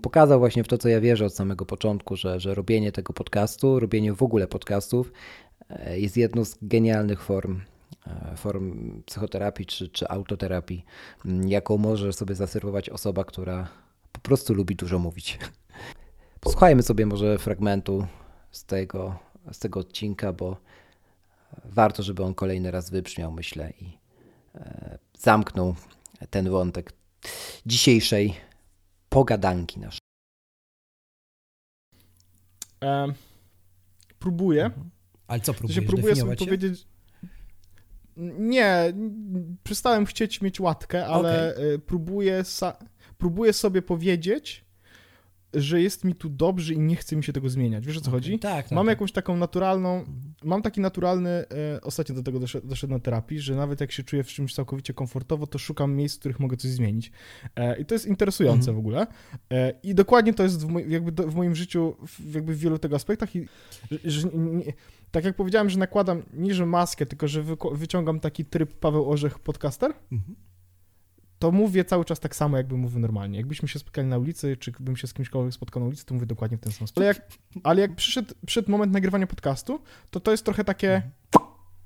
pokazał 0.01 0.39
właśnie 0.39 0.63
w 0.63 0.67
to, 0.67 0.77
co 0.77 0.89
ja 0.89 1.01
wierzę 1.01 1.25
od 1.25 1.35
samego 1.35 1.65
początku, 1.65 2.15
że, 2.15 2.39
że 2.39 2.55
robienie 2.55 2.91
tego 2.91 3.13
podcastu, 3.13 3.79
robienie 3.79 4.13
w 4.13 4.23
ogóle 4.23 4.47
podcastów 4.47 5.11
E, 5.71 5.99
jest 5.99 6.17
jedną 6.17 6.45
z 6.45 6.57
genialnych 6.61 7.21
form, 7.21 7.61
e, 8.07 8.37
form 8.37 9.01
psychoterapii 9.03 9.65
czy, 9.65 9.89
czy 9.89 10.07
autoterapii, 10.07 10.85
jaką 11.47 11.77
może 11.77 12.13
sobie 12.13 12.35
zaserwować 12.35 12.89
osoba, 12.89 13.23
która 13.23 13.67
po 14.11 14.19
prostu 14.19 14.53
lubi 14.53 14.75
dużo 14.75 14.99
mówić. 14.99 15.39
Posłuchajmy 16.39 16.83
sobie 16.83 17.05
może 17.05 17.37
fragmentu 17.37 18.07
z 18.51 18.65
tego, 18.65 19.19
z 19.51 19.59
tego 19.59 19.79
odcinka, 19.79 20.33
bo 20.33 20.57
warto, 21.65 22.03
żeby 22.03 22.23
on 22.23 22.33
kolejny 22.33 22.71
raz 22.71 22.89
wybrzmiał, 22.89 23.31
myślę, 23.31 23.73
i 23.79 23.97
e, 24.55 24.97
zamknął 25.17 25.75
ten 26.29 26.49
wątek 26.49 26.93
dzisiejszej 27.65 28.35
pogadanki 29.09 29.79
naszej. 29.79 30.01
Um, 32.81 33.13
próbuję. 34.19 34.65
Mhm. 34.65 34.89
Ale 35.27 35.39
co 35.39 35.53
próbujesz 35.53 35.75
się 35.75 35.81
próbuję 35.81 36.15
sobie 36.15 36.37
się? 36.37 36.45
powiedzieć. 36.45 36.87
Nie, 38.39 38.93
przestałem 39.63 40.05
chcieć 40.05 40.41
mieć 40.41 40.59
łatkę, 40.59 41.07
ale 41.07 41.53
okay. 41.53 41.79
próbuję, 41.85 42.43
próbuję 43.17 43.53
sobie 43.53 43.81
powiedzieć, 43.81 44.65
że 45.53 45.81
jest 45.81 46.03
mi 46.03 46.15
tu 46.15 46.29
dobrze 46.29 46.73
i 46.73 46.79
nie 46.79 46.95
chce 46.95 47.15
mi 47.15 47.23
się 47.23 47.33
tego 47.33 47.49
zmieniać. 47.49 47.85
Wiesz 47.85 47.97
o 47.97 48.01
co 48.01 48.09
okay. 48.09 48.19
chodzi? 48.19 48.39
Tak, 48.39 48.67
tak. 48.67 48.71
Mam 48.71 48.85
tak. 48.85 48.91
jakąś 48.91 49.11
taką 49.11 49.37
naturalną, 49.37 50.03
mam 50.43 50.61
taki 50.61 50.81
naturalny, 50.81 51.29
e, 51.29 51.45
ostatnio 51.81 52.15
do 52.15 52.23
tego 52.23 52.39
doszedłem 52.39 52.69
doszedł 52.69 52.93
na 52.93 52.99
terapii, 52.99 53.39
że 53.39 53.55
nawet 53.55 53.81
jak 53.81 53.91
się 53.91 54.03
czuję 54.03 54.23
w 54.23 54.27
czymś 54.27 54.53
całkowicie 54.53 54.93
komfortowo, 54.93 55.47
to 55.47 55.57
szukam 55.57 55.95
miejsc, 55.95 56.15
w 56.15 56.19
których 56.19 56.39
mogę 56.39 56.57
coś 56.57 56.71
zmienić. 56.71 57.11
E, 57.55 57.79
I 57.79 57.85
to 57.85 57.95
jest 57.95 58.05
interesujące 58.05 58.71
mm. 58.71 58.75
w 58.75 58.79
ogóle. 58.79 59.07
E, 59.51 59.73
I 59.83 59.95
dokładnie 59.95 60.33
to 60.33 60.43
jest 60.43 60.65
w, 60.65 60.69
moj, 60.69 60.85
jakby 60.91 61.11
do, 61.11 61.27
w 61.27 61.35
moim 61.35 61.55
życiu, 61.55 61.95
w, 62.07 62.33
jakby 62.35 62.55
w 62.55 62.59
wielu 62.59 62.79
tego 62.79 62.95
aspektach. 62.95 63.35
I, 63.35 63.47
że, 64.05 64.27
nie, 64.33 64.73
tak 65.11 65.25
jak 65.25 65.35
powiedziałem, 65.35 65.69
że 65.69 65.79
nakładam 65.79 66.23
nie 66.33 66.53
że 66.53 66.65
maskę, 66.65 67.05
tylko 67.05 67.27
że 67.27 67.43
wy, 67.43 67.55
wyciągam 67.71 68.19
taki 68.19 68.45
tryb 68.45 68.73
Paweł 68.73 69.11
Orzech 69.11 69.39
podcaster, 69.39 69.93
mhm. 70.11 70.35
To 71.41 71.51
mówię 71.51 71.85
cały 71.85 72.05
czas 72.05 72.19
tak 72.19 72.35
samo, 72.35 72.57
jakbym 72.57 72.79
mówił 72.79 72.99
normalnie. 72.99 73.37
Jakbyśmy 73.37 73.67
się 73.67 73.79
spotkali 73.79 74.07
na 74.07 74.17
ulicy, 74.17 74.57
czy 74.57 74.71
bym 74.79 74.97
się 74.97 75.07
z 75.07 75.13
kimśkolwiek 75.13 75.53
spotkał 75.53 75.83
na 75.83 75.87
ulicy, 75.87 76.05
to 76.05 76.13
mówię 76.13 76.25
dokładnie 76.25 76.57
w 76.57 76.61
ten 76.61 76.71
sam 76.71 76.87
sposób. 76.87 76.97
Ale 76.97 77.05
jak, 77.07 77.27
ale 77.63 77.81
jak 77.81 77.95
przyszedł, 77.95 78.33
przyszedł 78.45 78.71
moment 78.71 78.93
nagrywania 78.93 79.27
podcastu, 79.27 79.79
to 80.11 80.19
to 80.19 80.31
jest 80.31 80.45
trochę 80.45 80.63
takie... 80.63 80.95
Mhm. 80.95 81.11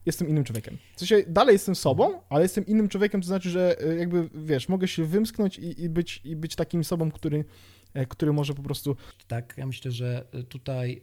jestem 0.05 0.27
innym 0.27 0.43
człowiekiem. 0.43 0.77
W 0.95 0.99
sensie 0.99 1.23
dalej 1.27 1.53
jestem 1.53 1.75
sobą, 1.75 2.21
ale 2.29 2.43
jestem 2.43 2.65
innym 2.65 2.89
człowiekiem, 2.89 3.21
to 3.21 3.27
znaczy, 3.27 3.49
że 3.49 3.81
e, 3.81 3.95
jakby, 3.95 4.29
wiesz, 4.33 4.69
mogę 4.69 4.87
się 4.87 5.05
wymsknąć 5.05 5.59
i, 5.59 5.83
i, 5.83 5.89
być, 5.89 6.21
i 6.23 6.35
być 6.35 6.55
takim 6.55 6.83
sobą, 6.83 7.11
który, 7.11 7.45
e, 7.93 8.05
który 8.05 8.33
może 8.33 8.53
po 8.53 8.63
prostu... 8.63 8.95
Tak, 9.27 9.53
ja 9.57 9.65
myślę, 9.65 9.91
że 9.91 10.27
tutaj, 10.49 11.01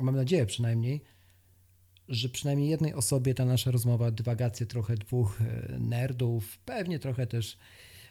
mam 0.00 0.16
nadzieję 0.16 0.46
przynajmniej, 0.46 1.02
że 2.08 2.28
przynajmniej 2.28 2.70
jednej 2.70 2.94
osobie 2.94 3.34
ta 3.34 3.44
nasza 3.44 3.70
rozmowa, 3.70 4.10
dywagacje 4.10 4.66
trochę 4.66 4.94
dwóch 4.94 5.38
nerdów, 5.78 6.58
pewnie 6.58 6.98
trochę 6.98 7.26
też 7.26 7.58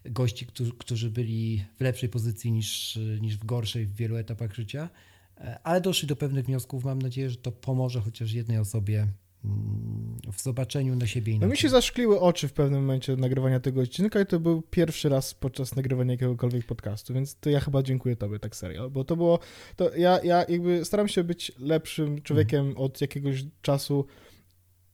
gości, 0.06 0.46
którzy, 0.46 0.72
którzy 0.72 1.12
byli 1.12 1.66
w 1.78 1.82
lepszej 1.82 2.10
pozycji 2.10 2.52
niż, 2.52 3.00
niż 3.22 3.38
w 3.38 3.46
gorszej 3.46 3.86
w 3.86 3.96
wielu 3.96 4.18
etapach 4.18 4.54
życia, 4.54 4.90
e, 5.38 5.60
ale 5.64 5.82
doszli 5.82 6.08
do 6.08 6.16
pewnych 6.16 6.46
wniosków. 6.46 6.84
Mam 6.84 7.02
nadzieję, 7.02 7.30
że 7.30 7.38
to 7.38 7.52
pomoże 7.52 8.02
chociaż 8.02 8.32
jednej 8.32 8.58
osobie 8.58 9.08
mm, 9.46 10.18
w 10.34 10.42
zobaczeniu 10.42 10.96
na 10.96 11.08
siebie 11.08 11.34
inaczej. 11.34 11.48
No 11.48 11.52
mi 11.52 11.58
się 11.58 11.70
zaszkliły 11.70 12.20
oczy 12.20 12.48
w 12.48 12.54
pewnym 12.54 12.82
momencie 12.82 13.16
nagrywania 13.16 13.60
tego 13.60 13.82
odcinka 13.82 14.22
i 14.22 14.26
to 14.26 14.40
był 14.40 14.62
pierwszy 14.62 15.10
raz 15.10 15.34
podczas 15.34 15.76
nagrywania 15.76 16.12
jakiegokolwiek 16.12 16.66
podcastu, 16.66 17.14
więc 17.14 17.36
to 17.36 17.50
ja 17.50 17.60
chyba 17.60 17.84
dziękuję 17.84 18.16
tobie 18.16 18.40
tak 18.40 18.56
serio, 18.56 18.90
bo 18.90 19.04
to 19.04 19.16
było, 19.16 19.40
to 19.76 19.96
ja, 19.96 20.20
ja 20.24 20.46
jakby 20.50 20.86
staram 20.86 21.08
się 21.08 21.24
być 21.24 21.52
lepszym 21.60 22.22
człowiekiem 22.22 22.66
mm. 22.66 22.78
od 22.78 23.02
jakiegoś 23.02 23.46
czasu 23.62 24.06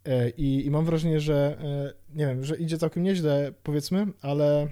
e, 0.05 0.29
i, 0.29 0.65
i 0.65 0.71
mam 0.71 0.85
wrażenie, 0.85 1.19
że 1.19 1.57
e, 1.61 2.17
nie 2.17 2.27
wiem, 2.27 2.43
że 2.43 2.57
idzie 2.57 2.77
całkiem 2.77 3.03
nieźle 3.03 3.53
powiedzmy, 3.63 4.07
ale 4.21 4.67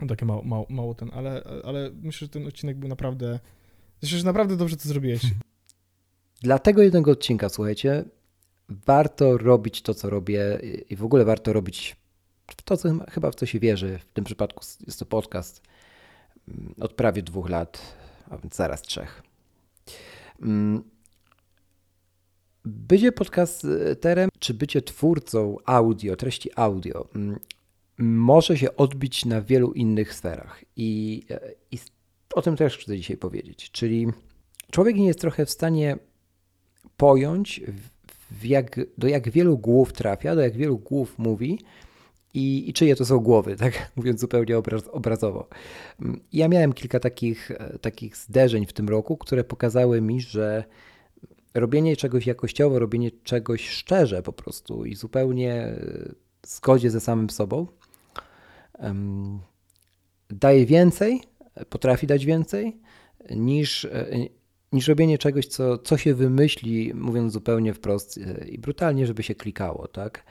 no 0.00 0.06
takie 0.06 0.26
mało, 0.26 0.42
mało, 0.42 0.66
mało 0.68 0.94
ten, 0.94 1.10
ale, 1.12 1.42
ale 1.64 1.90
myślę, 2.02 2.24
że 2.24 2.28
ten 2.28 2.46
odcinek 2.46 2.76
był 2.76 2.88
naprawdę. 2.88 3.40
Myślę, 4.02 4.18
że 4.18 4.24
naprawdę 4.24 4.56
dobrze 4.56 4.76
to 4.76 4.88
zrobiłeś. 4.88 5.22
Dla 6.42 6.58
tego 6.58 6.82
jednego 6.82 7.10
odcinka, 7.10 7.48
słuchajcie, 7.48 8.04
warto 8.68 9.38
robić 9.38 9.82
to, 9.82 9.94
co 9.94 10.10
robię 10.10 10.60
i 10.88 10.96
w 10.96 11.04
ogóle 11.04 11.24
warto 11.24 11.52
robić 11.52 11.96
to, 12.64 12.76
co, 12.76 12.88
chyba 13.10 13.30
w 13.30 13.34
co 13.34 13.46
się 13.46 13.58
wierzy. 13.60 13.98
W 13.98 14.12
tym 14.12 14.24
przypadku 14.24 14.64
jest 14.86 14.98
to 14.98 15.06
podcast 15.06 15.62
mm, 16.48 16.74
od 16.80 16.92
prawie 16.92 17.22
dwóch 17.22 17.48
lat, 17.48 17.96
a 18.30 18.38
więc 18.38 18.56
zaraz 18.56 18.82
trzech. 18.82 19.22
Mm. 20.42 20.82
Bycie 22.64 23.12
podcasterem, 23.12 24.30
czy 24.38 24.54
bycie 24.54 24.82
twórcą 24.82 25.56
audio, 25.66 26.16
treści 26.16 26.50
audio, 26.56 27.08
mm, 27.14 27.38
może 28.00 28.58
się 28.58 28.76
odbić 28.76 29.24
na 29.24 29.42
wielu 29.42 29.72
innych 29.72 30.14
sferach. 30.14 30.64
I, 30.76 31.22
i 31.70 31.78
o 32.34 32.42
tym 32.42 32.56
też 32.56 32.78
chcę 32.78 32.96
dzisiaj 32.96 33.16
powiedzieć. 33.16 33.70
Czyli 33.70 34.06
człowiek 34.70 34.96
nie 34.96 35.06
jest 35.06 35.20
trochę 35.20 35.46
w 35.46 35.50
stanie 35.50 35.96
pojąć, 36.96 37.60
jak, 38.44 38.80
do 38.98 39.08
jak 39.08 39.30
wielu 39.30 39.58
głów 39.58 39.92
trafia, 39.92 40.34
do 40.34 40.40
jak 40.40 40.56
wielu 40.56 40.78
głów 40.78 41.18
mówi 41.18 41.58
i, 42.34 42.70
i 42.70 42.72
czyje 42.72 42.96
to 42.96 43.04
są 43.04 43.18
głowy, 43.18 43.56
tak 43.56 43.72
mówiąc 43.96 44.20
zupełnie 44.20 44.58
obraz, 44.58 44.88
obrazowo. 44.88 45.48
Ja 46.32 46.48
miałem 46.48 46.72
kilka 46.72 47.00
takich, 47.00 47.50
takich 47.80 48.16
zderzeń 48.16 48.66
w 48.66 48.72
tym 48.72 48.88
roku, 48.88 49.16
które 49.16 49.44
pokazały 49.44 50.00
mi, 50.00 50.20
że 50.20 50.64
robienie 51.54 51.96
czegoś 51.96 52.26
jakościowo, 52.26 52.78
robienie 52.78 53.10
czegoś 53.10 53.68
szczerze 53.68 54.22
po 54.22 54.32
prostu 54.32 54.84
i 54.84 54.94
zupełnie 54.94 55.76
w 56.42 56.48
zgodzie 56.48 56.90
ze 56.90 57.00
samym 57.00 57.30
sobą 57.30 57.66
daje 60.30 60.66
więcej, 60.66 61.20
potrafi 61.68 62.06
dać 62.06 62.26
więcej 62.26 62.76
niż, 63.30 63.84
e, 63.84 64.06
niż 64.72 64.88
robienie 64.88 65.18
czegoś, 65.18 65.46
co, 65.46 65.78
co 65.78 65.96
się 65.96 66.14
wymyśli, 66.14 66.94
mówiąc 66.94 67.32
zupełnie 67.32 67.74
wprost 67.74 68.18
e, 68.18 68.48
i 68.48 68.58
brutalnie, 68.58 69.06
żeby 69.06 69.22
się 69.22 69.34
klikało, 69.34 69.88
tak? 69.88 70.24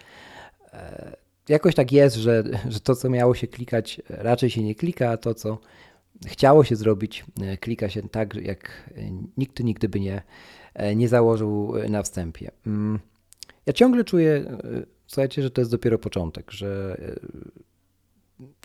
E, 0.74 1.16
jakoś 1.50 1.76
tak 1.76 1.92
jest, 1.92 2.16
że, 2.16 2.44
że 2.70 2.80
to, 2.80 2.96
co 2.96 3.10
miało 3.10 3.36
się 3.36 3.48
klikać, 3.48 4.02
raczej 4.10 4.50
się 4.50 4.64
nie 4.64 4.76
klika, 4.76 5.10
a 5.10 5.18
to, 5.18 5.34
co 5.34 5.60
chciało 6.28 6.64
się 6.64 6.76
zrobić, 6.76 7.26
klika 7.60 7.90
się 7.90 8.10
tak, 8.10 8.36
jak 8.36 8.90
nikt 9.38 9.64
nigdy 9.64 9.90
by 9.90 10.00
nie, 10.00 10.22
nie 10.96 11.08
założył 11.08 11.74
na 11.90 12.04
wstępie. 12.04 12.52
Mm. 12.68 13.00
Ja 13.66 13.74
ciągle 13.74 14.04
czuję, 14.04 14.58
słuchajcie, 15.08 15.42
że 15.44 15.52
to 15.52 15.62
jest 15.62 15.72
dopiero 15.72 16.00
początek, 16.00 16.52
że 16.52 16.98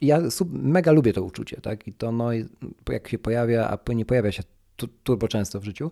ja 0.02 0.20
mega 0.50 0.92
lubię 0.92 1.12
to 1.12 1.22
uczucie, 1.22 1.60
tak? 1.60 1.88
I 1.88 1.92
to 1.92 2.12
no, 2.12 2.28
jak 2.88 3.08
się 3.08 3.18
pojawia, 3.18 3.78
a 3.88 3.92
nie 3.92 4.04
pojawia 4.04 4.32
się 4.32 4.42
turbo 5.04 5.28
często 5.28 5.60
w 5.60 5.64
życiu, 5.64 5.90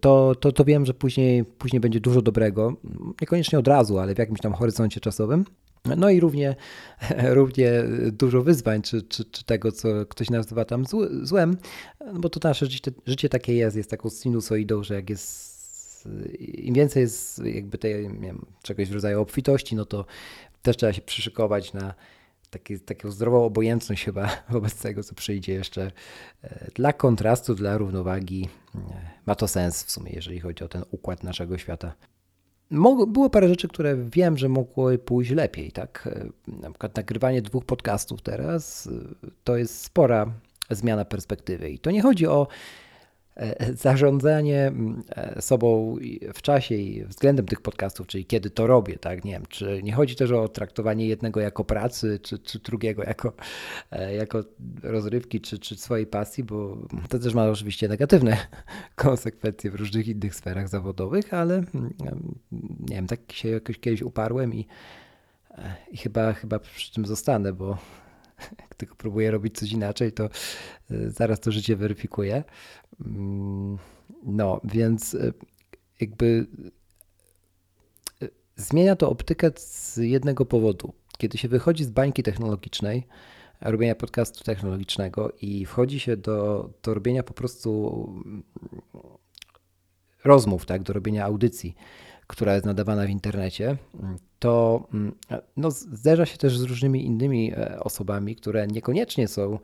to, 0.00 0.34
to, 0.34 0.52
to 0.52 0.64
wiem, 0.64 0.86
że 0.86 0.94
później, 0.94 1.44
później 1.44 1.80
będzie 1.80 2.00
dużo 2.00 2.22
dobrego, 2.22 2.76
niekoniecznie 3.20 3.58
od 3.58 3.68
razu, 3.68 3.98
ale 3.98 4.14
w 4.14 4.18
jakimś 4.18 4.40
tam 4.40 4.52
horyzoncie 4.52 5.00
czasowym. 5.00 5.44
No 5.96 6.10
i 6.10 6.20
równie, 6.20 6.56
równie 7.38 7.72
dużo 8.12 8.42
wyzwań, 8.42 8.82
czy, 8.82 9.02
czy, 9.02 9.24
czy 9.24 9.44
tego, 9.44 9.72
co 9.72 10.06
ktoś 10.06 10.30
nazywa 10.30 10.64
tam 10.64 10.84
złem, 11.22 11.56
bo 12.14 12.28
to 12.28 12.48
nasze 12.48 12.66
życie, 12.66 12.90
życie 13.06 13.28
takie 13.28 13.54
jest, 13.54 13.76
jest 13.76 13.90
taką 13.90 14.10
sinusoidą, 14.10 14.82
że 14.82 14.94
jak 14.94 15.10
jest 15.10 15.54
im 16.38 16.74
więcej 16.74 17.00
jest 17.00 17.44
jakby 17.44 17.78
tej, 17.78 18.20
wiem, 18.20 18.46
czegoś 18.62 18.88
w 18.88 18.94
rodzaju 18.94 19.20
obfitości, 19.20 19.76
no 19.76 19.84
to 19.84 20.04
też 20.62 20.76
trzeba 20.76 20.92
się 20.92 21.02
przyszykować 21.02 21.72
na, 21.72 21.94
taki, 22.54 22.80
taką 22.80 23.10
zdrową 23.10 23.44
obojętność 23.44 24.04
chyba 24.04 24.30
wobec 24.50 24.74
tego, 24.74 25.02
co 25.02 25.14
przyjdzie 25.14 25.52
jeszcze. 25.52 25.92
E, 26.42 26.70
dla 26.74 26.92
kontrastu, 26.92 27.54
dla 27.54 27.78
równowagi 27.78 28.48
e, 28.74 28.78
ma 29.26 29.34
to 29.34 29.48
sens 29.48 29.84
w 29.84 29.90
sumie, 29.90 30.12
jeżeli 30.12 30.40
chodzi 30.40 30.64
o 30.64 30.68
ten 30.68 30.82
układ 30.90 31.22
naszego 31.22 31.58
świata. 31.58 31.94
Było 33.06 33.30
parę 33.30 33.48
rzeczy, 33.48 33.68
które 33.68 33.96
wiem, 33.96 34.38
że 34.38 34.48
mogły 34.48 34.98
pójść 34.98 35.30
lepiej, 35.30 35.72
tak? 35.72 36.08
E, 36.12 36.26
na 36.60 36.70
przykład 36.70 36.96
nagrywanie 36.96 37.42
dwóch 37.42 37.64
podcastów 37.64 38.22
teraz 38.22 38.88
to 39.44 39.56
jest 39.56 39.82
spora 39.82 40.32
zmiana 40.70 41.04
perspektywy. 41.04 41.70
I 41.70 41.78
to 41.78 41.90
nie 41.90 42.02
chodzi 42.02 42.26
o 42.26 42.46
zarządzanie 43.74 44.66
mm, 44.66 45.02
e, 45.16 45.42
sobą 45.42 45.96
w 46.34 46.42
czasie 46.42 46.74
i 46.74 47.04
względem 47.04 47.46
tych 47.46 47.60
podcastów, 47.60 48.06
czyli 48.06 48.26
kiedy 48.26 48.50
to 48.50 48.66
robię, 48.66 48.98
tak? 48.98 49.24
Nie 49.24 49.32
wiem, 49.32 49.42
czy 49.48 49.80
nie 49.82 49.92
chodzi 49.92 50.16
też 50.16 50.30
o 50.30 50.48
traktowanie 50.48 51.06
jednego 51.06 51.40
jako 51.40 51.64
pracy, 51.64 52.18
czy, 52.22 52.38
czy 52.38 52.58
drugiego 52.58 53.02
jako, 53.02 53.32
e, 53.90 54.14
jako 54.14 54.44
rozrywki, 54.82 55.40
czy, 55.40 55.58
czy 55.58 55.76
swojej 55.76 56.06
pasji, 56.06 56.44
bo 56.44 56.78
to 57.08 57.18
też 57.18 57.34
ma 57.34 57.46
oczywiście 57.46 57.88
negatywne 57.88 58.36
konsekwencje 58.94 59.70
w 59.70 59.74
różnych 59.74 60.08
innych 60.08 60.34
sferach 60.34 60.68
zawodowych, 60.68 61.34
ale 61.34 61.54
mm, 61.74 61.94
nie 62.80 62.96
wiem, 62.96 63.06
tak 63.06 63.32
się 63.32 63.48
jakoś 63.48 63.78
kiedyś 63.78 64.02
uparłem 64.02 64.54
i, 64.54 64.66
i 65.90 65.96
chyba, 65.96 66.32
chyba 66.32 66.58
przy 66.58 66.92
tym 66.92 67.06
zostanę, 67.06 67.52
bo 67.52 67.78
jak 68.60 68.74
tylko 68.74 68.94
próbuję 68.94 69.30
robić 69.30 69.58
coś 69.58 69.72
inaczej, 69.72 70.12
to 70.12 70.28
zaraz 71.06 71.40
to 71.40 71.52
życie 71.52 71.76
weryfikuje. 71.76 72.44
Mm, 73.06 73.78
no, 74.22 74.60
więc 74.64 75.14
e, 75.14 75.32
jakby 76.00 76.46
e, 78.22 78.28
zmienia 78.56 78.96
to 78.96 79.10
optykę 79.10 79.50
z 79.56 79.96
jednego 79.96 80.46
powodu. 80.46 80.92
Kiedy 81.18 81.38
się 81.38 81.48
wychodzi 81.48 81.84
z 81.84 81.90
bańki 81.90 82.22
technologicznej, 82.22 83.06
robienia 83.60 83.94
podcastu 83.94 84.44
technologicznego 84.44 85.32
i 85.42 85.66
wchodzi 85.66 86.00
się 86.00 86.16
do, 86.16 86.70
do 86.82 86.94
robienia 86.94 87.22
po 87.22 87.34
prostu 87.34 88.04
mm, 88.24 88.42
rozmów, 90.24 90.66
tak, 90.66 90.82
do 90.82 90.92
robienia 90.92 91.24
audycji, 91.24 91.74
która 92.26 92.54
jest 92.54 92.66
nadawana 92.66 93.06
w 93.06 93.10
internecie, 93.10 93.76
to 94.38 94.86
mm, 94.94 95.14
no, 95.56 95.70
zderza 95.70 96.26
się 96.26 96.38
też 96.38 96.58
z 96.58 96.62
różnymi 96.62 97.06
innymi 97.06 97.52
e, 97.52 97.80
osobami, 97.80 98.36
które 98.36 98.66
niekoniecznie 98.66 99.28
są 99.28 99.58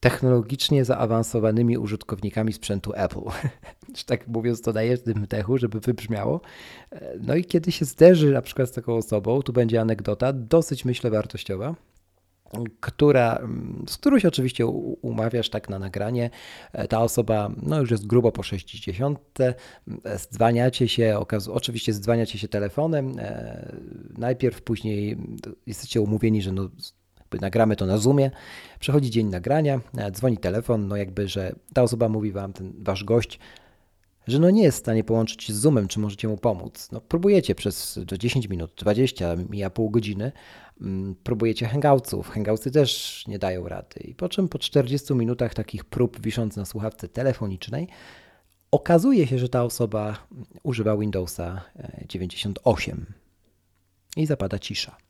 technologicznie 0.00 0.84
zaawansowanymi 0.84 1.78
użytkownikami 1.78 2.52
sprzętu 2.52 2.92
Apple. 2.94 3.20
tak 4.06 4.28
mówiąc, 4.28 4.62
to 4.62 4.72
daje 4.72 4.98
tym 4.98 5.26
techu, 5.26 5.58
żeby 5.58 5.80
wybrzmiało. 5.80 6.40
No 7.20 7.34
i 7.34 7.44
kiedy 7.44 7.72
się 7.72 7.84
zderzy 7.84 8.32
na 8.32 8.42
przykład 8.42 8.68
z 8.68 8.72
taką 8.72 8.94
osobą, 8.94 9.42
tu 9.42 9.52
będzie 9.52 9.80
anegdota, 9.80 10.32
dosyć 10.32 10.84
myślę 10.84 11.10
wartościowa, 11.10 11.74
która, 12.80 13.40
z 13.88 13.96
którą 13.96 14.18
się 14.18 14.28
oczywiście 14.28 14.66
umawiasz 15.02 15.50
tak 15.50 15.68
na 15.68 15.78
nagranie. 15.78 16.30
Ta 16.88 17.02
osoba 17.02 17.50
no 17.62 17.80
już 17.80 17.90
jest 17.90 18.06
grubo 18.06 18.32
po 18.32 18.42
60. 18.42 19.18
Zdzwaniacie 20.16 20.88
się, 20.88 21.18
oczywiście 21.52 21.92
zdzwaniacie 21.92 22.38
się 22.38 22.48
telefonem. 22.48 23.12
E, 23.18 23.76
najpierw, 24.18 24.62
później 24.62 25.16
jesteście 25.66 26.00
umówieni, 26.00 26.42
że 26.42 26.52
no 26.52 26.68
nagramy 27.40 27.76
to 27.76 27.86
na 27.86 27.98
Zoomie, 27.98 28.30
przechodzi 28.80 29.10
dzień 29.10 29.26
nagrania, 29.26 29.80
e, 29.98 30.10
dzwoni 30.10 30.38
telefon, 30.38 30.88
no 30.88 30.96
jakby, 30.96 31.28
że 31.28 31.54
ta 31.74 31.82
osoba 31.82 32.08
mówi 32.08 32.32
wam, 32.32 32.52
ten 32.52 32.72
wasz 32.78 33.04
gość, 33.04 33.38
że 34.26 34.38
no 34.38 34.50
nie 34.50 34.62
jest 34.62 34.78
w 34.78 34.80
stanie 34.80 35.04
połączyć 35.04 35.52
z 35.52 35.56
Zoomem, 35.56 35.88
czy 35.88 36.00
możecie 36.00 36.28
mu 36.28 36.36
pomóc. 36.36 36.88
No 36.92 37.00
próbujecie 37.00 37.54
przez 37.54 37.98
10 38.18 38.48
minut, 38.48 38.72
20, 38.76 39.36
mija 39.36 39.70
pół 39.70 39.90
godziny, 39.90 40.32
mm, 40.80 41.14
próbujecie 41.22 41.66
hangoutsów, 41.66 42.28
hangoutsy 42.28 42.70
też 42.70 43.24
nie 43.26 43.38
dają 43.38 43.68
rady. 43.68 44.00
I 44.00 44.14
po 44.14 44.28
czym 44.28 44.48
po 44.48 44.58
40 44.58 45.14
minutach 45.14 45.54
takich 45.54 45.84
prób 45.84 46.20
wisząc 46.20 46.56
na 46.56 46.64
słuchawce 46.64 47.08
telefonicznej, 47.08 47.88
okazuje 48.70 49.26
się, 49.26 49.38
że 49.38 49.48
ta 49.48 49.64
osoba 49.64 50.26
używa 50.62 50.96
Windowsa 50.96 51.62
98 52.08 53.06
i 54.16 54.26
zapada 54.26 54.58
cisza. 54.58 55.05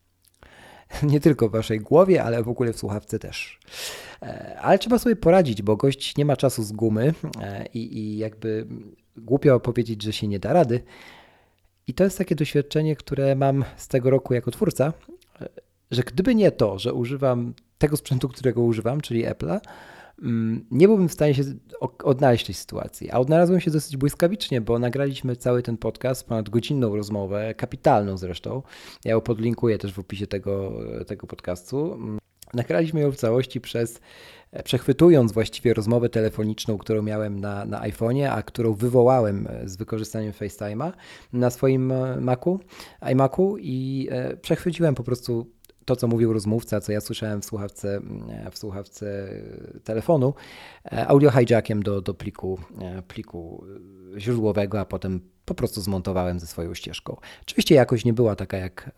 Nie 1.11 1.19
tylko 1.19 1.49
w 1.49 1.51
waszej 1.51 1.79
głowie, 1.79 2.23
ale 2.23 2.43
w 2.43 2.49
ogóle 2.49 2.73
w 2.73 2.79
słuchawce 2.79 3.19
też. 3.19 3.59
E, 4.21 4.59
ale 4.61 4.79
trzeba 4.79 4.99
sobie 4.99 5.15
poradzić, 5.15 5.61
bo 5.61 5.75
gość 5.75 6.17
nie 6.17 6.25
ma 6.25 6.37
czasu 6.37 6.63
z 6.63 6.71
gumy 6.71 7.13
e, 7.41 7.65
i, 7.73 7.97
i 7.97 8.17
jakby 8.17 8.67
głupio 9.17 9.59
powiedzieć, 9.59 10.03
że 10.03 10.13
się 10.13 10.27
nie 10.27 10.39
da 10.39 10.53
rady. 10.53 10.83
I 11.87 11.93
to 11.93 12.03
jest 12.03 12.17
takie 12.17 12.35
doświadczenie, 12.35 12.95
które 12.95 13.35
mam 13.35 13.65
z 13.77 13.87
tego 13.87 14.09
roku 14.09 14.33
jako 14.33 14.51
twórca, 14.51 14.93
że 15.91 16.03
gdyby 16.03 16.35
nie 16.35 16.51
to, 16.51 16.79
że 16.79 16.93
używam 16.93 17.53
tego 17.77 17.97
sprzętu, 17.97 18.29
którego 18.29 18.61
używam, 18.61 19.01
czyli 19.01 19.25
Apple'a, 19.25 19.59
nie 20.71 20.87
byłbym 20.87 21.09
w 21.09 21.13
stanie 21.13 21.33
się 21.33 21.43
odnaleźć 22.03 22.43
w 22.43 22.47
tej 22.47 22.55
sytuacji. 22.55 23.11
A 23.11 23.19
odnalazłem 23.19 23.59
się 23.59 23.71
dosyć 23.71 23.97
błyskawicznie, 23.97 24.61
bo 24.61 24.79
nagraliśmy 24.79 25.35
cały 25.35 25.63
ten 25.63 25.77
podcast, 25.77 26.27
ponad 26.27 26.49
godzinną 26.49 26.95
rozmowę, 26.95 27.53
kapitalną 27.53 28.17
zresztą. 28.17 28.61
Ja 29.05 29.11
ją 29.11 29.21
podlinkuję 29.21 29.77
też 29.77 29.93
w 29.93 29.99
opisie 29.99 30.27
tego, 30.27 30.71
tego 31.07 31.27
podcastu. 31.27 31.99
Nagraliśmy 32.53 33.01
ją 33.01 33.11
w 33.11 33.15
całości 33.15 33.61
przez 33.61 33.99
przechwytując 34.63 35.31
właściwie 35.31 35.73
rozmowę 35.73 36.09
telefoniczną, 36.09 36.77
którą 36.77 37.01
miałem 37.01 37.39
na, 37.39 37.65
na 37.65 37.81
iPhone'ie, 37.81 38.25
a 38.25 38.43
którą 38.43 38.73
wywołałem 38.73 39.47
z 39.65 39.77
wykorzystaniem 39.77 40.31
FaceTime'a 40.31 40.91
na 41.33 41.49
swoim 41.49 41.93
Macu, 42.21 42.59
iMacu 43.11 43.57
i 43.59 44.07
e, 44.11 44.37
przechwyciłem 44.37 44.95
po 44.95 45.03
prostu 45.03 45.51
to, 45.87 45.95
co 45.95 46.07
mówił 46.07 46.33
rozmówca, 46.33 46.81
co 46.81 46.91
ja 46.91 47.01
słyszałem 47.01 47.41
w 47.41 47.45
słuchawce, 47.45 48.01
w 48.51 48.57
słuchawce 48.57 49.29
telefonu, 49.83 50.33
e, 50.85 51.07
audio 51.07 51.31
hijackiem 51.31 51.83
do, 51.83 52.01
do 52.01 52.13
pliku, 52.13 52.59
e, 52.81 53.01
pliku 53.01 53.65
źródłowego, 54.17 54.79
a 54.79 54.85
potem 54.85 55.19
po 55.45 55.55
prostu 55.55 55.81
zmontowałem 55.81 56.39
ze 56.39 56.47
swoją 56.47 56.73
ścieżką. 56.73 57.17
Oczywiście 57.41 57.75
jakość 57.75 58.05
nie 58.05 58.13
była 58.13 58.35
taka 58.35 58.57
jak, 58.57 58.91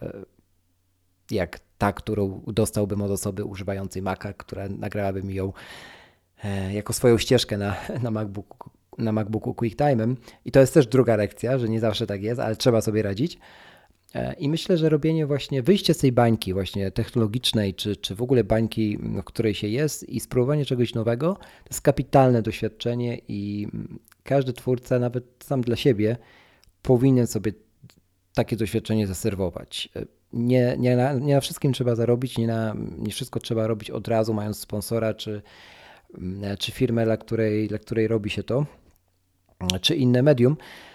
jak 1.32 1.60
ta, 1.78 1.94
którą 1.94 2.42
dostałbym 2.48 3.02
od 3.02 3.12
osoby 3.12 3.44
używającej 3.44 4.02
Maca, 4.02 4.34
która 4.34 4.70
nagrałaby 4.70 5.24
mi 5.24 5.34
ją 5.34 5.54
e, 6.44 6.74
jako 6.74 6.94
swoją 6.94 7.18
ścieżkę 7.18 7.58
na, 7.58 7.76
na 8.04 8.12
MacBooku, 8.12 8.70
na 8.98 9.12
MacBooku 9.12 9.52
QuickTime'em. 9.52 10.16
I 10.46 10.52
to 10.52 10.60
jest 10.60 10.74
też 10.74 10.88
druga 10.88 11.16
lekcja, 11.16 11.58
że 11.58 11.70
nie 11.70 11.80
zawsze 11.80 12.08
tak 12.08 12.24
jest, 12.24 12.40
ale 12.40 12.56
trzeba 12.56 12.82
sobie 12.82 13.02
radzić. 13.02 13.40
E, 14.16 14.34
I 14.34 14.50
myślę, 14.50 14.78
że 14.78 14.90
robienie 14.90 15.26
właśnie, 15.26 15.64
wyjście 15.64 15.94
z 15.94 15.98
tej 15.98 16.12
bańki 16.12 16.54
właśnie 16.54 16.92
technologicznej, 16.92 17.74
czy, 17.74 17.96
czy 17.96 18.16
w 18.16 18.22
ogóle 18.22 18.44
bańki, 18.44 18.98
w 18.98 19.24
której 19.24 19.54
się 19.54 19.68
jest 19.68 20.10
i 20.10 20.20
spróbowanie 20.20 20.66
czegoś 20.66 20.94
nowego, 20.94 21.34
to 21.36 21.70
jest 21.70 21.82
kapitalne 21.82 22.42
doświadczenie 22.42 23.22
i 23.28 23.68
każdy 24.24 24.54
twórca, 24.54 25.00
nawet 25.00 25.26
sam 25.44 25.62
dla 25.62 25.76
siebie, 25.76 26.18
powinien 26.82 27.28
sobie 27.28 27.52
takie 28.34 28.56
doświadczenie 28.56 29.08
zaserwować. 29.08 29.90
E, 29.96 30.06
nie, 30.34 30.76
nie, 30.80 30.96
na, 30.96 31.14
nie 31.14 31.34
na 31.34 31.42
wszystkim 31.42 31.74
trzeba 31.74 31.96
zarobić, 31.96 32.38
nie, 32.38 32.48
na, 32.48 32.76
nie 32.98 33.12
wszystko 33.12 33.40
trzeba 33.40 33.68
robić 33.68 33.92
od 33.92 34.08
razu, 34.08 34.34
mając 34.34 34.60
sponsora 34.60 35.14
czy, 35.14 35.42
mm, 36.18 36.58
czy 36.58 36.72
firmę, 36.72 37.06
dla 37.06 37.18
której, 37.18 37.68
dla 37.68 37.78
której 37.78 38.08
robi 38.08 38.30
się 38.30 38.44
to, 38.44 38.66
czy 39.82 39.96
inne 39.96 40.24
medium 40.24 40.54
e, 40.54 40.89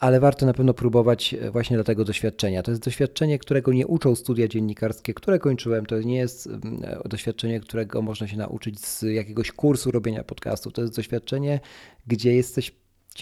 ale 0.00 0.20
warto 0.20 0.46
na 0.46 0.54
pewno 0.54 0.74
próbować 0.74 1.34
e, 1.34 1.50
właśnie 1.50 1.76
dla 1.76 1.84
tego 1.84 2.04
doświadczenia. 2.04 2.62
To 2.62 2.70
jest 2.70 2.82
doświadczenie, 2.82 3.38
którego 3.38 3.72
nie 3.72 3.86
uczą 3.86 4.14
studia 4.14 4.48
dziennikarskie, 4.48 5.14
które 5.14 5.38
kończyłem. 5.38 5.86
To 5.86 6.00
nie 6.00 6.16
jest 6.16 6.46
mm, 6.46 6.80
e, 6.84 7.08
doświadczenie, 7.08 7.60
którego 7.60 8.02
można 8.02 8.28
się 8.28 8.36
nauczyć 8.36 8.80
z 8.86 9.02
jakiegoś 9.02 9.52
kursu 9.52 9.90
robienia 9.90 10.24
podcastu. 10.24 10.70
To 10.70 10.82
jest 10.82 10.96
doświadczenie, 10.96 11.60
gdzie 12.06 12.34
jesteś 12.34 12.72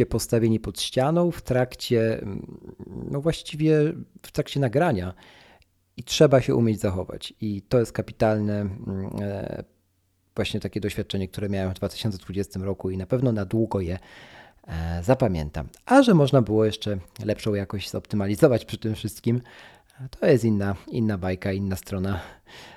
postawieni 0.05 0.61
pod 0.61 0.81
ścianą 0.81 1.31
w 1.31 1.43
trakcie, 1.43 2.23
mm, 2.23 2.47
no 3.11 3.21
właściwie 3.21 3.93
w 4.23 4.33
trakcie 4.33 4.61
nagrania 4.61 5.15
i 5.97 6.05
trzeba 6.05 6.41
się 6.41 6.55
umieć 6.55 6.81
zachować. 6.81 7.35
I 7.41 7.63
to 7.63 7.79
jest 7.79 7.93
kapitalne 7.93 8.61
mm, 8.61 9.11
e, 9.21 9.65
właśnie 10.37 10.61
takie 10.61 10.81
doświadczenie, 10.81 11.29
które 11.29 11.49
miałem 11.49 11.71
w 11.71 11.75
2020 11.75 12.61
roku 12.61 12.91
i 12.91 12.97
na 12.97 13.07
pewno 13.07 13.33
na 13.33 13.45
długo 13.45 13.81
je 13.81 13.95
e, 13.95 13.99
zapamiętam. 15.03 15.69
A 15.87 16.03
że 16.03 16.15
można 16.15 16.43
było 16.43 16.65
jeszcze 16.65 16.99
lepszą 17.25 17.55
jakość 17.55 17.91
zoptymalizować 17.91 18.65
przy 18.65 18.79
tym 18.79 18.95
wszystkim, 18.95 19.41
to 20.21 20.27
jest 20.27 20.45
inna, 20.45 20.77
inna 20.89 21.19
bajka, 21.19 21.53
inna 21.53 21.77
strona 21.77 22.21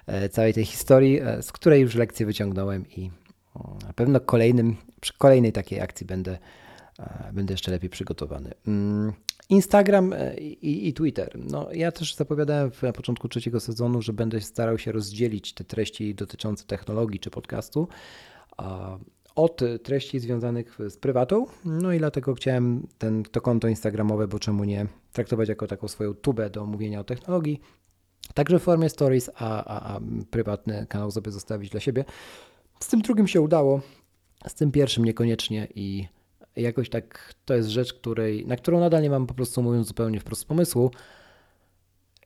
e, 0.08 0.30
całej 0.30 0.54
tej 0.54 0.66
historii, 0.66 1.20
z 1.42 1.52
której 1.52 1.82
już 1.82 1.96
lekcję 1.96 2.26
wyciągnąłem 2.26 2.86
i 2.90 3.12
na 3.88 3.94
pewno 3.94 4.20
kolejnym, 4.20 4.76
przy 5.02 5.14
kolejnej 5.18 5.52
takiej 5.52 5.82
akcji 5.82 6.06
będę 6.06 6.38
będę 7.34 7.54
jeszcze 7.54 7.72
lepiej 7.72 7.90
przygotowany. 7.90 8.52
Mm, 8.68 9.14
Instagram 9.50 10.14
e, 10.14 10.38
i, 10.38 10.88
i, 10.88 10.94
Twitter. 10.94 11.40
No, 11.52 11.68
ja 11.74 11.92
też 11.92 12.16
zapowiadałem 12.16 12.72
na 12.82 12.94
początku 12.94 13.30
trzeciego 13.30 13.60
sezonu, 13.60 14.02
że 14.02 14.14
będę 14.14 14.42
starał 14.42 14.78
się 14.78 14.92
rozdzielić 14.92 15.54
te 15.54 15.64
treści 15.64 16.16
dotyczące 16.16 16.66
technologii 16.66 17.20
czy 17.20 17.30
podcastu 17.30 17.88
od 19.40 19.62
treści 19.84 20.20
związanych 20.20 20.78
z 20.90 20.98
prywatą. 20.98 21.46
No 21.66 21.94
i 21.94 21.98
dlatego 21.98 22.34
chciałem 22.34 22.88
ten, 22.98 23.24
to 23.24 23.42
konto 23.42 23.68
Instagramowe, 23.68 24.28
bo 24.28 24.40
czemu 24.40 24.64
nie, 24.64 24.86
traktować 25.14 25.50
jako 25.50 25.68
taką 25.68 25.88
swoją 25.88 26.14
tubę 26.14 26.50
do 26.50 26.66
mówienia 26.66 27.00
o 27.00 27.04
technologii. 27.04 27.62
Także 28.34 28.60
w 28.60 28.64
formie 28.64 28.90
stories, 28.90 29.30
a, 29.36 29.64
a, 29.64 29.96
a 29.96 30.00
prywatny 30.30 30.86
kanał 30.90 31.12
sobie 31.12 31.32
zostawić 31.32 31.70
dla 31.70 31.80
siebie. 31.80 32.06
Z 32.80 32.88
tym 32.88 33.02
drugim 33.02 33.28
się 33.28 33.42
udało, 33.42 33.82
z 34.48 34.54
tym 34.56 34.72
pierwszym 34.72 35.06
niekoniecznie 35.06 35.68
i 35.76 36.08
jakoś 36.56 36.90
tak 36.90 37.34
to 37.46 37.56
jest 37.56 37.70
rzecz, 37.70 37.94
której, 37.94 38.46
na 38.46 38.56
którą 38.56 38.80
nadal 38.80 39.02
nie 39.02 39.10
mam 39.10 39.28
po 39.28 39.34
prostu 39.34 39.64
mówiąc 39.64 39.88
zupełnie 39.88 40.20
wprost 40.20 40.46
pomysłu. 40.46 40.92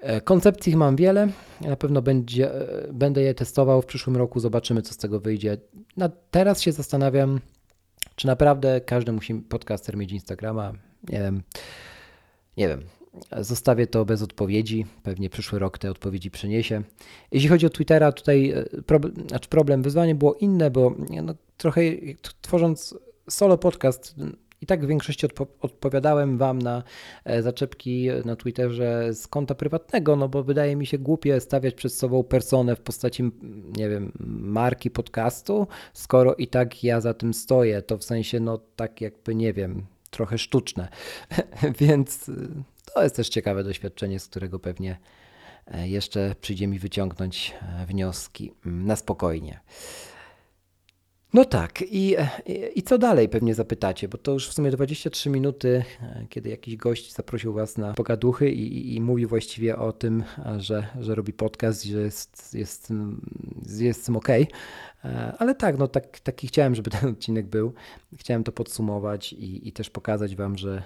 E, 0.04 0.22
koncepcji 0.22 0.76
mam 0.76 0.96
wiele, 0.96 1.28
na 1.62 1.76
pewno 1.76 2.02
będzie, 2.02 2.54
e, 2.54 2.94
będę 2.94 3.22
je 3.22 3.34
testował 3.34 3.82
w 3.82 3.86
przyszłym 3.86 4.18
roku, 4.18 4.40
zobaczymy 4.40 4.82
co 4.82 4.94
z 4.94 4.98
tego 4.98 5.20
wyjdzie. 5.20 5.58
Na, 5.98 6.10
teraz 6.32 6.62
się 6.62 6.72
zastanawiam, 6.72 7.40
czy 8.16 8.28
naprawdę 8.28 8.82
każdy 8.82 9.12
musi 9.12 9.36
podcaster 9.36 9.98
mieć 9.98 10.12
Instagrama. 10.12 10.74
Nie 11.10 11.20
wiem. 11.20 11.44
Nie 12.58 12.68
wiem. 12.68 12.82
Zostawię 13.38 13.88
to 13.88 14.06
bez 14.06 14.22
odpowiedzi. 14.22 14.86
Pewnie 15.04 15.30
przyszły 15.30 15.60
rok 15.60 15.78
te 15.78 15.92
odpowiedzi 15.92 16.32
przyniesie. 16.32 16.82
Jeśli 17.32 17.50
chodzi 17.50 17.66
o 17.66 17.70
Twittera, 17.70 18.12
tutaj 18.12 18.50
e, 18.50 18.82
problem, 18.86 19.14
znaczy 19.28 19.50
problem, 19.50 19.82
wyzwanie 19.82 20.16
było 20.16 20.34
inne, 20.34 20.72
bo 20.72 20.96
no, 21.24 21.36
trochę 21.58 21.82
tworząc 22.42 22.96
solo 23.30 23.58
podcast. 23.58 24.16
I 24.64 24.66
tak 24.66 24.86
w 24.86 24.88
większości 24.88 25.26
odpo 25.26 25.48
odpowiadałem 25.62 26.38
Wam 26.38 26.60
na 26.60 26.84
e, 27.26 27.42
zaczepki 27.42 28.10
na 28.26 28.36
Twitterze 28.36 29.14
z 29.14 29.28
konta 29.28 29.56
prywatnego, 29.56 30.16
no 30.16 30.30
bo 30.30 30.44
wydaje 30.44 30.76
mi 30.76 30.86
się 30.86 30.98
głupie 30.98 31.40
stawiać 31.40 31.74
przed 31.74 31.94
sobą 31.94 32.24
personę 32.24 32.76
w 32.76 32.82
postaci, 32.82 33.24
nie 33.78 33.90
wiem, 33.90 34.12
marki 34.40 34.92
podcastu, 34.92 35.68
skoro 35.94 36.36
i 36.36 36.48
tak 36.48 36.84
ja 36.84 37.02
za 37.02 37.14
tym 37.14 37.34
stoję. 37.34 37.82
To 37.82 37.98
w 37.98 38.04
sensie, 38.04 38.40
no 38.40 38.60
tak 38.76 39.02
jakby, 39.02 39.36
nie 39.36 39.54
wiem, 39.54 39.86
trochę 40.10 40.38
sztuczne. 40.38 40.88
Więc 41.80 42.30
y, 42.30 42.50
to 42.94 43.04
jest 43.04 43.16
też 43.16 43.30
ciekawe 43.30 43.64
doświadczenie, 43.64 44.20
z 44.20 44.28
którego 44.28 44.60
pewnie 44.60 45.00
e, 45.68 45.88
jeszcze 45.90 46.36
przyjdzie 46.42 46.68
mi 46.68 46.80
wyciągnąć 46.80 47.54
e, 47.62 47.86
wnioski 47.86 48.54
na 48.66 48.96
spokojnie. 48.96 49.60
No 51.34 51.46
tak, 51.46 51.82
I, 51.82 52.16
i, 52.46 52.80
i 52.80 52.84
co 52.84 52.98
dalej 52.98 53.30
pewnie 53.30 53.56
zapytacie, 53.56 54.08
bo 54.08 54.18
to 54.18 54.32
już 54.32 54.50
w 54.50 54.54
sumie 54.54 54.72
23 54.72 55.30
minuty, 55.30 55.84
e, 56.02 56.26
kiedy 56.30 56.50
jakiś 56.50 56.78
gość 56.78 57.14
zaprosił 57.14 57.54
Was 57.54 57.78
na 57.78 57.94
pogaduchy 57.94 58.52
i, 58.52 58.96
i, 58.96 59.02
mówi 59.02 59.26
właściwie 59.26 59.78
o 59.78 59.92
tym, 59.92 60.24
że, 60.58 60.88
że 61.00 61.16
robi 61.16 61.34
podcast, 61.34 61.84
że 61.84 62.02
jest, 62.02 62.54
jest, 62.54 62.94
jest 63.80 64.02
z 64.02 64.06
tym 64.06 64.16
ok. 64.16 64.30
E, 64.30 65.34
ale 65.40 65.56
tak, 65.56 65.78
no 65.78 65.88
tak, 65.88 66.20
taki 66.20 66.48
chciałem, 66.48 66.76
żeby 66.76 66.90
ten 67.00 67.10
odcinek 67.10 67.48
był. 67.48 67.74
Chciałem 68.18 68.44
to 68.44 68.52
podsumować 68.52 69.34
i, 69.34 69.68
i 69.68 69.72
też 69.72 69.90
pokazać 69.90 70.36
Wam, 70.36 70.58
że, 70.58 70.84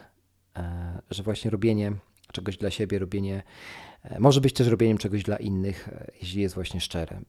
e, 0.58 1.02
że 1.12 1.24
właśnie 1.24 1.52
robienie 1.52 1.94
czegoś 2.34 2.58
dla 2.58 2.72
siebie, 2.72 3.00
robienie 3.00 3.44
może 4.20 4.42
być 4.42 4.54
też 4.54 4.68
robieniem 4.68 4.98
czegoś 4.98 5.24
dla 5.24 5.38
innych, 5.38 5.90
jeśli 6.22 6.42
jest 6.42 6.56
właśnie 6.56 6.82
szczere. 6.82 7.22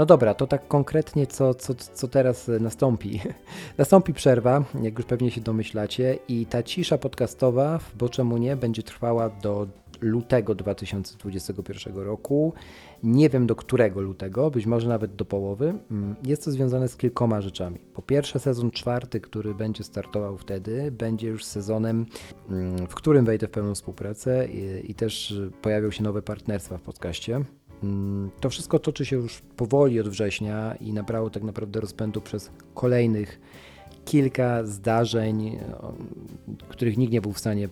No 0.00 0.06
dobra, 0.06 0.34
to 0.34 0.46
tak 0.46 0.68
konkretnie, 0.68 1.26
co, 1.26 1.54
co, 1.54 1.74
co 1.74 2.08
teraz 2.08 2.50
nastąpi? 2.60 3.20
nastąpi 3.78 4.14
przerwa, 4.14 4.64
jak 4.82 4.98
już 4.98 5.06
pewnie 5.06 5.30
się 5.30 5.40
domyślacie, 5.40 6.18
i 6.28 6.46
ta 6.46 6.62
cisza 6.62 6.98
podcastowa, 6.98 7.80
bo 7.98 8.08
czemu 8.08 8.38
nie, 8.38 8.56
będzie 8.56 8.82
trwała 8.82 9.28
do 9.28 9.66
lutego 10.00 10.54
2021 10.54 11.96
roku. 11.96 12.52
Nie 13.02 13.28
wiem 13.28 13.46
do 13.46 13.56
którego 13.56 14.00
lutego, 14.00 14.50
być 14.50 14.66
może 14.66 14.88
nawet 14.88 15.14
do 15.14 15.24
połowy. 15.24 15.74
Mm, 15.90 16.16
jest 16.24 16.44
to 16.44 16.50
związane 16.50 16.88
z 16.88 16.96
kilkoma 16.96 17.40
rzeczami. 17.40 17.78
Po 17.94 18.02
pierwsze, 18.02 18.38
sezon 18.38 18.70
czwarty, 18.70 19.20
który 19.20 19.54
będzie 19.54 19.84
startował 19.84 20.38
wtedy, 20.38 20.92
będzie 20.92 21.28
już 21.28 21.44
sezonem, 21.44 22.06
mm, 22.50 22.86
w 22.86 22.94
którym 22.94 23.24
wejdę 23.24 23.46
w 23.46 23.50
pełną 23.50 23.74
współpracę 23.74 24.48
i, 24.48 24.90
i 24.90 24.94
też 24.94 25.40
pojawią 25.62 25.90
się 25.90 26.02
nowe 26.02 26.22
partnerstwa 26.22 26.78
w 26.78 26.82
podcaście. 26.82 27.44
Mm, 27.82 28.30
to 28.40 28.50
wszystko 28.50 28.78
toczy 28.78 29.06
się 29.06 29.16
już 29.16 29.42
powoli 29.56 30.00
od 30.00 30.08
września 30.08 30.74
i 30.74 30.92
nabrało 30.92 31.30
tak 31.30 31.42
naprawdę 31.42 31.80
rozpędu 31.80 32.20
przez 32.20 32.50
kolejnych 32.74 33.40
kilka 34.04 34.64
zdarzeń, 34.64 35.58
których 36.68 36.98
nikt 36.98 37.12
nie 37.12 37.20
był 37.20 37.32
w 37.32 37.38
stanie 37.38 37.68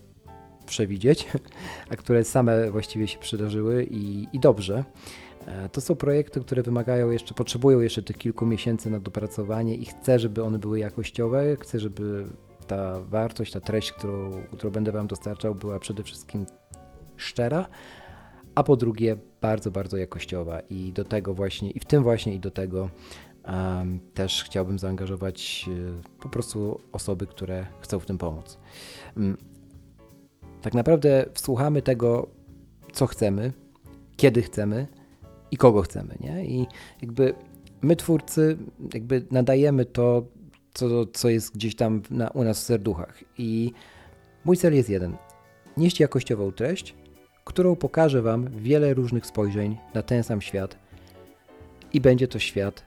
przewidzieć, 0.67 1.29
a 1.91 1.97
które 1.97 2.25
same 2.25 2.71
właściwie 2.71 3.09
się 3.09 3.19
przydarzyły 3.19 3.85
i, 3.85 4.27
i 4.33 4.41
dobrze. 4.41 4.85
E, 5.47 5.69
to 5.69 5.81
są 5.81 5.97
projekty, 5.97 6.41
które 6.41 6.63
wymagają 6.63 7.11
jeszcze, 7.11 7.35
potrzebują 7.35 7.81
jeszcze 7.81 8.03
tych 8.03 8.19
kilku 8.19 8.47
miesięcy 8.47 8.91
na 8.91 9.01
dopracowanie 9.01 9.75
i 9.75 9.85
chcę, 9.85 10.19
żeby 10.19 10.45
one 10.45 10.59
były 10.59 10.79
jakościowe, 10.79 11.57
chcę, 11.61 11.81
żeby 11.81 12.27
ta 12.67 13.01
wartość, 13.01 13.53
ta 13.53 13.61
treść, 13.61 13.93
którą, 13.93 14.43
którą 14.53 14.71
będę 14.73 14.93
Wam 14.93 15.07
dostarczał, 15.07 15.55
była 15.55 15.79
przede 15.79 16.03
wszystkim 16.03 16.47
szczera, 17.17 17.69
a 18.55 18.63
po 18.63 18.77
drugie 18.77 19.17
bardzo, 19.41 19.71
bardzo 19.71 19.97
jakościowa 19.97 20.61
i 20.61 20.93
do 20.93 21.05
tego 21.05 21.35
właśnie, 21.35 21.71
i 21.71 21.81
w 21.81 21.85
tym 21.85 22.03
właśnie 22.03 22.35
i 22.35 22.41
do 22.41 22.51
tego 22.51 22.91
um, 23.45 24.01
też 24.15 24.45
chciałbym 24.45 24.79
zaangażować 24.79 25.65
y, 25.69 26.21
po 26.21 26.29
prostu 26.29 26.81
osoby, 26.93 27.27
które 27.27 27.67
chcą 27.81 27.99
w 27.99 28.07
tym 28.07 28.19
pomóc. 28.19 28.59
Um, 29.17 29.37
tak 30.63 30.75
naprawdę 30.75 31.27
wsłuchamy 31.35 31.83
tego, 31.83 32.29
co 32.93 33.07
chcemy, 33.07 33.53
kiedy 34.17 34.43
chcemy 34.43 34.87
i 35.51 35.57
kogo 35.57 35.83
chcemy, 35.83 36.17
nie? 36.21 36.45
I 36.45 36.67
jakby 37.03 37.35
my 37.83 37.97
twórcy 37.97 38.59
jakby 38.95 39.27
nadajemy 39.31 39.85
to, 39.85 40.27
co, 40.75 41.07
co 41.07 41.29
jest 41.29 41.55
gdzieś 41.55 41.77
tam 41.77 42.03
na, 42.11 42.29
u 42.29 42.45
nas 42.45 42.61
w 42.61 42.63
serduchach 42.63 43.25
i 43.39 43.73
mój 44.45 44.57
cel 44.57 44.75
jest 44.75 44.89
jeden. 44.89 45.17
Nieść 45.77 46.01
jakościową 46.01 46.53
treść, 46.53 46.95
którą 47.49 47.77
pokaże 47.77 48.23
Wam 48.23 48.51
wiele 48.51 48.95
różnych 48.95 49.27
spojrzeń 49.27 49.77
na 49.95 50.03
ten 50.03 50.23
sam 50.23 50.41
świat 50.41 50.77
i 51.93 52.01
będzie 52.01 52.29
to 52.29 52.39
świat 52.39 52.85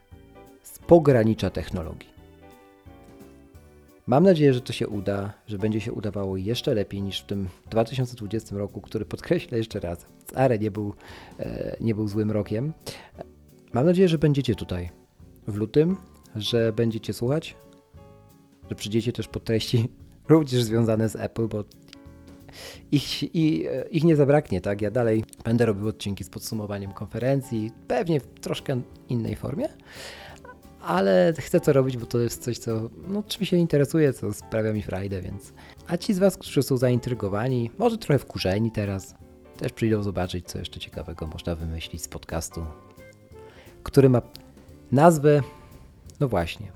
z 0.62 0.78
pogranicza 0.78 1.50
technologii. 1.50 2.08
Mam 4.06 4.24
nadzieję, 4.24 4.54
że 4.54 4.60
to 4.60 4.72
się 4.72 4.88
uda, 4.88 5.32
że 5.46 5.58
będzie 5.58 5.80
się 5.80 5.92
udawało 5.92 6.36
jeszcze 6.36 6.74
lepiej 6.74 7.02
niż 7.02 7.20
w 7.20 7.26
tym 7.26 7.48
2020 7.70 8.56
roku, 8.56 8.80
który 8.80 9.04
podkreślę 9.04 9.58
jeszcze 9.58 9.80
raz, 9.80 10.06
wcale 10.26 10.58
nie 10.58 10.70
był, 10.70 10.94
e, 11.38 11.76
nie 11.80 11.94
był 11.94 12.08
złym 12.08 12.30
rokiem. 12.30 12.72
Mam 13.72 13.86
nadzieję, 13.86 14.08
że 14.08 14.18
będziecie 14.18 14.54
tutaj 14.54 14.90
w 15.48 15.56
lutym, 15.56 15.96
że 16.36 16.72
będziecie 16.72 17.12
słuchać, 17.12 17.56
że 18.70 18.74
przyjdziecie 18.74 19.12
też 19.12 19.28
po 19.28 19.40
treści 19.40 19.88
również 20.28 20.62
związane 20.62 21.08
z 21.08 21.16
Apple, 21.16 21.48
bo 21.48 21.64
ich, 22.92 23.34
i, 23.34 23.66
ich 23.90 24.04
nie 24.04 24.16
zabraknie, 24.16 24.60
tak? 24.60 24.82
Ja 24.82 24.90
dalej 24.90 25.24
będę 25.44 25.66
robił 25.66 25.88
odcinki 25.88 26.24
z 26.24 26.28
podsumowaniem 26.28 26.92
konferencji, 26.92 27.70
pewnie 27.88 28.20
w 28.20 28.26
troszkę 28.26 28.80
innej 29.08 29.36
formie, 29.36 29.68
ale 30.82 31.32
chcę 31.38 31.60
to 31.60 31.72
robić, 31.72 31.96
bo 31.96 32.06
to 32.06 32.18
jest 32.18 32.42
coś, 32.42 32.58
co 32.58 32.90
no, 33.08 33.22
czym 33.22 33.46
się 33.46 33.56
interesuje, 33.56 34.12
co 34.12 34.32
sprawia 34.32 34.72
mi 34.72 34.82
frajdę, 34.82 35.22
więc... 35.22 35.52
A 35.86 35.96
ci 35.96 36.14
z 36.14 36.18
Was, 36.18 36.36
którzy 36.36 36.62
są 36.62 36.76
zaintrygowani, 36.76 37.70
może 37.78 37.98
trochę 37.98 38.18
wkurzeni 38.18 38.70
teraz, 38.70 39.14
też 39.56 39.72
przyjdą 39.72 40.02
zobaczyć, 40.02 40.46
co 40.46 40.58
jeszcze 40.58 40.80
ciekawego 40.80 41.26
można 41.26 41.54
wymyślić 41.54 42.02
z 42.02 42.08
podcastu, 42.08 42.66
który 43.82 44.08
ma 44.08 44.22
nazwę, 44.92 45.42
no 46.20 46.28
właśnie, 46.28 46.72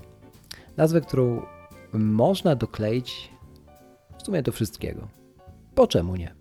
nazwę, 0.77 1.01
którą 1.01 1.41
można 1.93 2.55
dokleić 2.55 3.29
w 4.17 4.25
sumie 4.25 4.43
do 4.43 4.51
wszystkiego. 4.51 5.07
Po 5.77 5.87
czemu 5.87 6.15
nie? 6.15 6.35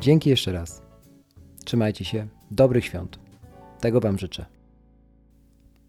Dzięki 0.00 0.30
jeszcze 0.30 0.52
raz. 0.52 0.82
Trzymajcie 1.64 2.04
się. 2.04 2.28
Dobrych 2.50 2.84
świąt. 2.84 3.18
Tego 3.80 4.00
Wam 4.00 4.18
życzę. 4.18 4.46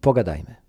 Pogadajmy. 0.00 0.65